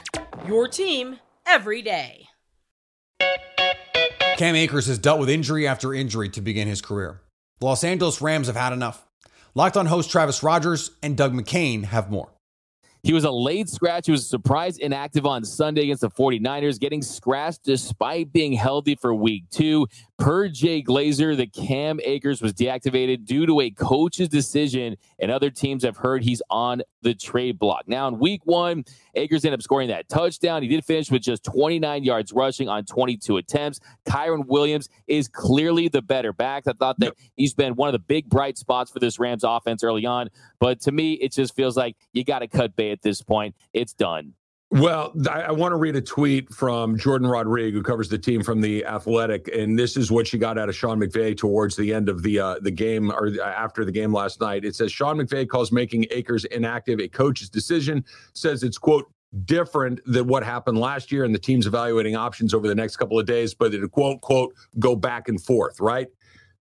Your 0.48 0.66
team 0.66 1.20
every 1.46 1.80
day. 1.80 2.26
Cam 4.36 4.56
Akers 4.56 4.86
has 4.86 4.98
dealt 4.98 5.20
with 5.20 5.30
injury 5.30 5.68
after 5.68 5.94
injury 5.94 6.28
to 6.30 6.40
begin 6.40 6.66
his 6.66 6.80
career. 6.80 7.20
The 7.60 7.66
Los 7.66 7.84
Angeles 7.84 8.20
Rams 8.20 8.48
have 8.48 8.56
had 8.56 8.72
enough. 8.72 9.06
Locked 9.54 9.76
on 9.76 9.86
host 9.86 10.10
Travis 10.10 10.42
Rogers 10.42 10.90
and 11.04 11.16
Doug 11.16 11.32
McCain 11.32 11.84
have 11.84 12.10
more. 12.10 12.32
He 13.04 13.12
was 13.12 13.24
a 13.24 13.32
late 13.32 13.68
scratch. 13.68 14.06
He 14.06 14.12
was 14.12 14.28
surprised 14.28 14.78
inactive 14.78 15.26
on 15.26 15.44
Sunday 15.44 15.82
against 15.82 16.02
the 16.02 16.10
49ers, 16.10 16.78
getting 16.78 17.02
scratched 17.02 17.64
despite 17.64 18.32
being 18.32 18.52
healthy 18.52 18.94
for 18.94 19.12
week 19.12 19.44
two. 19.50 19.88
Per 20.18 20.48
Jay 20.48 20.80
Glazer, 20.80 21.36
the 21.36 21.48
Cam 21.48 21.98
Akers 22.04 22.40
was 22.40 22.52
deactivated 22.52 23.24
due 23.24 23.44
to 23.44 23.60
a 23.60 23.70
coach's 23.70 24.28
decision, 24.28 24.96
and 25.18 25.32
other 25.32 25.50
teams 25.50 25.82
have 25.82 25.96
heard 25.96 26.22
he's 26.22 26.40
on 26.48 26.82
the 27.02 27.12
trade 27.12 27.58
block. 27.58 27.88
Now, 27.88 28.06
in 28.06 28.20
week 28.20 28.42
one, 28.44 28.84
Akers 29.16 29.44
ended 29.44 29.58
up 29.58 29.62
scoring 29.62 29.88
that 29.88 30.08
touchdown. 30.08 30.62
He 30.62 30.68
did 30.68 30.84
finish 30.84 31.10
with 31.10 31.22
just 31.22 31.42
29 31.42 32.04
yards 32.04 32.32
rushing 32.32 32.68
on 32.68 32.84
22 32.84 33.36
attempts. 33.38 33.80
Kyren 34.06 34.46
Williams 34.46 34.88
is 35.08 35.26
clearly 35.26 35.88
the 35.88 36.02
better 36.02 36.32
back. 36.32 36.68
I 36.68 36.72
thought 36.72 37.00
that 37.00 37.14
he's 37.34 37.52
been 37.52 37.74
one 37.74 37.88
of 37.88 37.92
the 37.92 37.98
big 37.98 38.28
bright 38.28 38.56
spots 38.56 38.92
for 38.92 39.00
this 39.00 39.18
Rams 39.18 39.42
offense 39.42 39.82
early 39.82 40.06
on, 40.06 40.30
but 40.60 40.80
to 40.82 40.92
me, 40.92 41.14
it 41.14 41.32
just 41.32 41.56
feels 41.56 41.76
like 41.76 41.96
you 42.12 42.22
got 42.22 42.38
to 42.38 42.46
cut 42.46 42.76
bait 42.76 42.91
at 42.92 43.02
this 43.02 43.22
point. 43.22 43.54
It's 43.72 43.92
done. 43.92 44.34
Well, 44.72 45.12
I, 45.30 45.42
I 45.42 45.50
want 45.50 45.72
to 45.72 45.76
read 45.76 45.96
a 45.96 46.00
tweet 46.00 46.50
from 46.50 46.96
Jordan 46.96 47.28
Rodriguez, 47.28 47.74
who 47.74 47.82
covers 47.82 48.08
the 48.08 48.16
team 48.16 48.42
from 48.42 48.62
the 48.62 48.86
Athletic, 48.86 49.48
and 49.54 49.78
this 49.78 49.98
is 49.98 50.10
what 50.10 50.26
she 50.26 50.38
got 50.38 50.56
out 50.56 50.70
of 50.70 50.74
Sean 50.74 50.98
McVay 50.98 51.36
towards 51.36 51.76
the 51.76 51.92
end 51.92 52.08
of 52.08 52.22
the 52.22 52.40
uh, 52.40 52.56
the 52.62 52.70
game 52.70 53.10
or 53.10 53.30
after 53.42 53.84
the 53.84 53.92
game 53.92 54.14
last 54.14 54.40
night. 54.40 54.64
It 54.64 54.74
says 54.74 54.90
Sean 54.90 55.18
McVay 55.18 55.46
calls 55.46 55.72
making 55.72 56.06
Akers 56.10 56.46
inactive 56.46 57.00
a 57.00 57.08
coach's 57.08 57.50
decision. 57.50 58.02
Says 58.32 58.62
it's 58.62 58.78
quote 58.78 59.12
different 59.44 60.00
than 60.06 60.26
what 60.26 60.42
happened 60.42 60.78
last 60.78 61.12
year, 61.12 61.24
and 61.24 61.34
the 61.34 61.38
team's 61.38 61.66
evaluating 61.66 62.16
options 62.16 62.54
over 62.54 62.66
the 62.66 62.74
next 62.74 62.96
couple 62.96 63.18
of 63.18 63.26
days, 63.26 63.52
but 63.52 63.74
it 63.74 63.90
quote 63.90 64.22
quote 64.22 64.54
go 64.78 64.96
back 64.96 65.28
and 65.28 65.38
forth. 65.38 65.80
Right? 65.80 66.08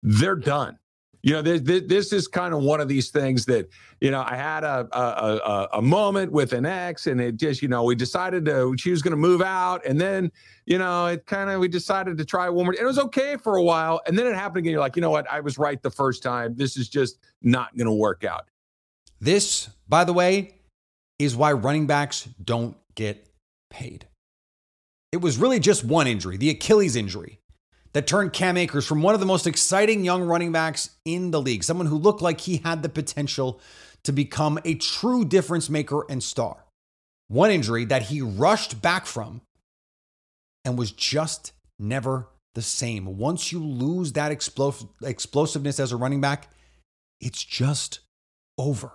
They're 0.04 0.36
done 0.36 0.78
you 1.26 1.32
know, 1.32 1.42
this, 1.42 1.82
this 1.88 2.12
is 2.12 2.28
kind 2.28 2.54
of 2.54 2.62
one 2.62 2.80
of 2.80 2.86
these 2.86 3.10
things 3.10 3.44
that, 3.46 3.68
you 4.00 4.12
know, 4.12 4.24
I 4.24 4.36
had 4.36 4.62
a, 4.62 4.88
a, 4.92 5.00
a, 5.00 5.68
a 5.72 5.82
moment 5.82 6.30
with 6.30 6.52
an 6.52 6.64
ex 6.64 7.08
and 7.08 7.20
it 7.20 7.36
just, 7.36 7.62
you 7.62 7.66
know, 7.66 7.82
we 7.82 7.96
decided 7.96 8.44
to, 8.44 8.76
she 8.78 8.92
was 8.92 9.02
going 9.02 9.10
to 9.10 9.16
move 9.16 9.42
out. 9.42 9.84
And 9.84 10.00
then, 10.00 10.30
you 10.66 10.78
know, 10.78 11.06
it 11.06 11.26
kind 11.26 11.50
of, 11.50 11.58
we 11.58 11.66
decided 11.66 12.16
to 12.18 12.24
try 12.24 12.48
one 12.48 12.66
more. 12.66 12.74
And 12.74 12.80
it 12.80 12.86
was 12.86 13.00
okay 13.00 13.36
for 13.36 13.56
a 13.56 13.62
while. 13.64 14.00
And 14.06 14.16
then 14.16 14.28
it 14.28 14.36
happened 14.36 14.58
again. 14.58 14.70
You're 14.70 14.80
like, 14.80 14.94
you 14.94 15.02
know 15.02 15.10
what? 15.10 15.28
I 15.28 15.40
was 15.40 15.58
right 15.58 15.82
the 15.82 15.90
first 15.90 16.22
time. 16.22 16.54
This 16.54 16.76
is 16.76 16.88
just 16.88 17.18
not 17.42 17.76
going 17.76 17.86
to 17.86 17.92
work 17.92 18.22
out. 18.22 18.44
This, 19.20 19.68
by 19.88 20.04
the 20.04 20.12
way, 20.12 20.54
is 21.18 21.34
why 21.34 21.50
running 21.50 21.88
backs 21.88 22.28
don't 22.44 22.76
get 22.94 23.28
paid. 23.68 24.06
It 25.10 25.20
was 25.20 25.38
really 25.38 25.58
just 25.58 25.82
one 25.82 26.06
injury, 26.06 26.36
the 26.36 26.50
Achilles 26.50 26.94
injury 26.94 27.40
that 27.96 28.06
turned 28.06 28.34
Cam 28.34 28.58
Akers 28.58 28.86
from 28.86 29.00
one 29.00 29.14
of 29.14 29.20
the 29.20 29.26
most 29.26 29.46
exciting 29.46 30.04
young 30.04 30.22
running 30.22 30.52
backs 30.52 30.90
in 31.06 31.30
the 31.30 31.40
league, 31.40 31.64
someone 31.64 31.86
who 31.86 31.96
looked 31.96 32.20
like 32.20 32.42
he 32.42 32.58
had 32.58 32.82
the 32.82 32.90
potential 32.90 33.58
to 34.04 34.12
become 34.12 34.58
a 34.66 34.74
true 34.74 35.24
difference 35.24 35.70
maker 35.70 36.04
and 36.10 36.22
star. 36.22 36.66
One 37.28 37.50
injury 37.50 37.86
that 37.86 38.02
he 38.02 38.20
rushed 38.20 38.82
back 38.82 39.06
from 39.06 39.40
and 40.62 40.76
was 40.76 40.92
just 40.92 41.52
never 41.78 42.28
the 42.54 42.60
same. 42.60 43.16
Once 43.16 43.50
you 43.50 43.64
lose 43.64 44.12
that 44.12 44.30
explos- 44.30 44.86
explosiveness 45.02 45.80
as 45.80 45.90
a 45.90 45.96
running 45.96 46.20
back, 46.20 46.50
it's 47.18 47.42
just 47.42 48.00
over. 48.58 48.92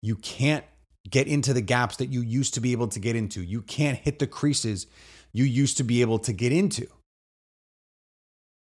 You 0.00 0.14
can't 0.14 0.64
get 1.10 1.26
into 1.26 1.52
the 1.52 1.60
gaps 1.60 1.96
that 1.96 2.12
you 2.12 2.20
used 2.20 2.54
to 2.54 2.60
be 2.60 2.70
able 2.70 2.86
to 2.86 3.00
get 3.00 3.16
into. 3.16 3.42
You 3.42 3.62
can't 3.62 3.98
hit 3.98 4.20
the 4.20 4.28
creases 4.28 4.86
you 5.32 5.42
used 5.42 5.78
to 5.78 5.82
be 5.82 6.02
able 6.02 6.20
to 6.20 6.32
get 6.32 6.52
into. 6.52 6.86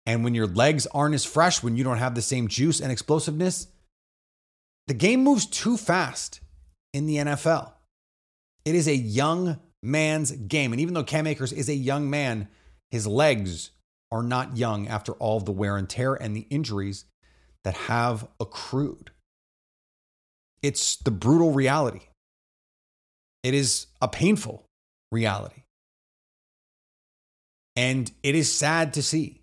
And 0.10 0.24
when 0.24 0.34
your 0.34 0.48
legs 0.48 0.88
aren't 0.88 1.14
as 1.14 1.24
fresh, 1.24 1.62
when 1.62 1.78
you 1.78 1.84
don't 1.84 2.00
have 2.00 2.16
the 2.16 2.24
same 2.24 2.48
juice 2.48 2.80
and 2.80 2.92
explosiveness, 2.92 3.68
the 4.88 4.96
game 4.96 5.24
moves 5.24 5.46
too 5.46 5.78
fast 5.78 6.40
in 6.96 7.06
the 7.06 7.18
NFL. 7.18 7.74
It 8.66 8.74
is 8.74 8.88
a 8.88 8.96
young 8.96 9.60
man's 9.84 10.32
game. 10.32 10.72
And 10.72 10.82
even 10.82 10.96
though 10.96 11.04
Cam 11.04 11.28
Akers 11.28 11.54
is 11.54 11.70
a 11.70 11.76
young 11.76 12.10
man, 12.10 12.48
his 12.90 13.06
legs 13.06 13.70
are 14.12 14.24
not 14.24 14.58
young 14.58 14.88
after 14.88 15.12
all 15.14 15.38
of 15.38 15.46
the 15.46 15.52
wear 15.52 15.78
and 15.78 15.88
tear 15.88 16.16
and 16.16 16.36
the 16.36 16.48
injuries 16.50 17.06
that 17.64 17.76
have 17.76 18.28
accrued. 18.40 19.12
It's 20.64 20.96
the 20.96 21.12
brutal 21.12 21.52
reality. 21.52 22.02
It 23.44 23.54
is 23.54 23.86
a 24.02 24.08
painful 24.08 24.66
reality. 25.12 25.62
And 27.76 28.12
it 28.24 28.34
is 28.34 28.52
sad 28.52 28.96
to 28.96 29.04
see. 29.04 29.39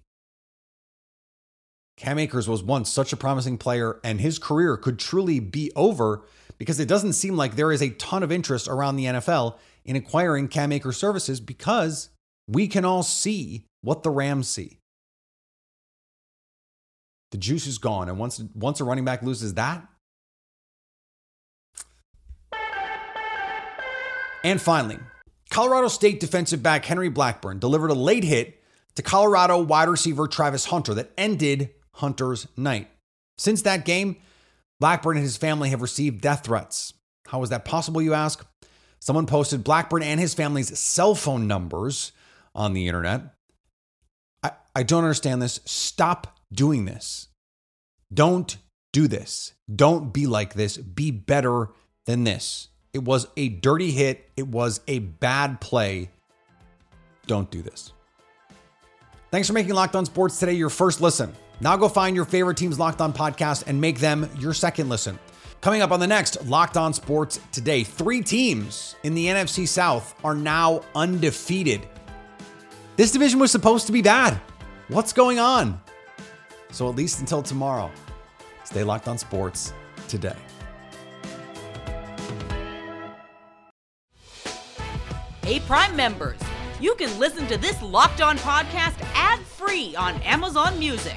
Cam 1.96 2.18
Akers 2.18 2.48
was 2.48 2.62
once 2.62 2.90
such 2.90 3.12
a 3.12 3.16
promising 3.16 3.56
player, 3.56 4.00
and 4.04 4.20
his 4.20 4.38
career 4.38 4.76
could 4.76 4.98
truly 4.98 5.40
be 5.40 5.72
over 5.74 6.24
because 6.58 6.78
it 6.78 6.88
doesn't 6.88 7.14
seem 7.14 7.36
like 7.36 7.56
there 7.56 7.72
is 7.72 7.82
a 7.82 7.90
ton 7.90 8.22
of 8.22 8.30
interest 8.30 8.68
around 8.68 8.96
the 8.96 9.06
NFL 9.06 9.56
in 9.84 9.96
acquiring 9.96 10.48
Cam 10.48 10.72
Akers 10.72 10.96
services 10.96 11.40
because 11.40 12.10
we 12.46 12.68
can 12.68 12.84
all 12.84 13.02
see 13.02 13.64
what 13.80 14.02
the 14.02 14.10
Rams 14.10 14.48
see. 14.48 14.78
The 17.30 17.38
juice 17.38 17.66
is 17.66 17.78
gone, 17.78 18.08
and 18.08 18.18
once 18.18 18.42
once 18.54 18.80
a 18.80 18.84
running 18.84 19.04
back 19.04 19.22
loses 19.22 19.54
that, 19.54 19.86
and 24.44 24.60
finally, 24.60 24.98
Colorado 25.50 25.88
State 25.88 26.20
defensive 26.20 26.62
back 26.62 26.84
Henry 26.84 27.08
Blackburn 27.08 27.58
delivered 27.58 27.90
a 27.90 27.94
late 27.94 28.24
hit 28.24 28.62
to 28.94 29.02
Colorado 29.02 29.60
wide 29.60 29.88
receiver 29.88 30.28
Travis 30.28 30.66
Hunter 30.66 30.94
that 30.94 31.10
ended 31.18 31.70
Hunter's 31.96 32.46
night. 32.56 32.88
Since 33.38 33.62
that 33.62 33.84
game, 33.84 34.16
Blackburn 34.80 35.16
and 35.16 35.24
his 35.24 35.36
family 35.36 35.70
have 35.70 35.82
received 35.82 36.20
death 36.20 36.44
threats. 36.44 36.92
How 37.26 37.42
is 37.42 37.50
that 37.50 37.64
possible, 37.64 38.02
you 38.02 38.14
ask? 38.14 38.46
Someone 39.00 39.26
posted 39.26 39.64
Blackburn 39.64 40.02
and 40.02 40.20
his 40.20 40.34
family's 40.34 40.78
cell 40.78 41.14
phone 41.14 41.46
numbers 41.46 42.12
on 42.54 42.72
the 42.72 42.86
internet. 42.86 43.22
I, 44.42 44.52
I 44.74 44.82
don't 44.82 45.04
understand 45.04 45.42
this. 45.42 45.60
Stop 45.64 46.38
doing 46.52 46.84
this. 46.84 47.28
Don't 48.12 48.56
do 48.92 49.08
this. 49.08 49.52
Don't 49.74 50.12
be 50.12 50.26
like 50.26 50.54
this. 50.54 50.76
Be 50.76 51.10
better 51.10 51.70
than 52.06 52.24
this. 52.24 52.68
It 52.92 53.04
was 53.04 53.26
a 53.36 53.48
dirty 53.48 53.90
hit, 53.90 54.30
it 54.36 54.48
was 54.48 54.80
a 54.88 55.00
bad 55.00 55.60
play. 55.60 56.10
Don't 57.26 57.50
do 57.50 57.60
this. 57.60 57.92
Thanks 59.30 59.48
for 59.48 59.54
making 59.54 59.74
Locked 59.74 59.96
On 59.96 60.06
Sports 60.06 60.38
today 60.38 60.54
your 60.54 60.70
first 60.70 61.00
listen. 61.00 61.34
Now 61.60 61.76
go 61.76 61.88
find 61.88 62.14
your 62.14 62.24
favorite 62.24 62.56
team's 62.56 62.78
Locked 62.78 63.00
On 63.00 63.12
podcast 63.12 63.64
and 63.66 63.80
make 63.80 63.98
them 63.98 64.28
your 64.38 64.52
second 64.52 64.88
listen. 64.88 65.18
Coming 65.60 65.80
up 65.82 65.90
on 65.90 66.00
the 66.00 66.06
next 66.06 66.44
Locked 66.46 66.76
On 66.76 66.92
Sports 66.92 67.40
today, 67.50 67.82
three 67.82 68.22
teams 68.22 68.94
in 69.04 69.14
the 69.14 69.26
NFC 69.26 69.66
South 69.66 70.14
are 70.22 70.34
now 70.34 70.82
undefeated. 70.94 71.88
This 72.96 73.10
division 73.10 73.40
was 73.40 73.50
supposed 73.50 73.86
to 73.86 73.92
be 73.92 74.02
bad. 74.02 74.40
What's 74.88 75.12
going 75.12 75.38
on? 75.38 75.80
So, 76.70 76.88
at 76.88 76.94
least 76.94 77.20
until 77.20 77.42
tomorrow, 77.42 77.90
stay 78.64 78.84
locked 78.84 79.08
on 79.08 79.16
sports 79.18 79.72
today. 80.08 80.36
Hey, 85.42 85.60
Prime 85.60 85.94
members, 85.96 86.40
you 86.80 86.94
can 86.96 87.18
listen 87.18 87.46
to 87.46 87.56
this 87.56 87.80
Locked 87.80 88.20
On 88.20 88.36
podcast 88.38 89.00
ad 89.14 89.40
free 89.40 89.94
on 89.96 90.14
Amazon 90.22 90.78
Music. 90.78 91.16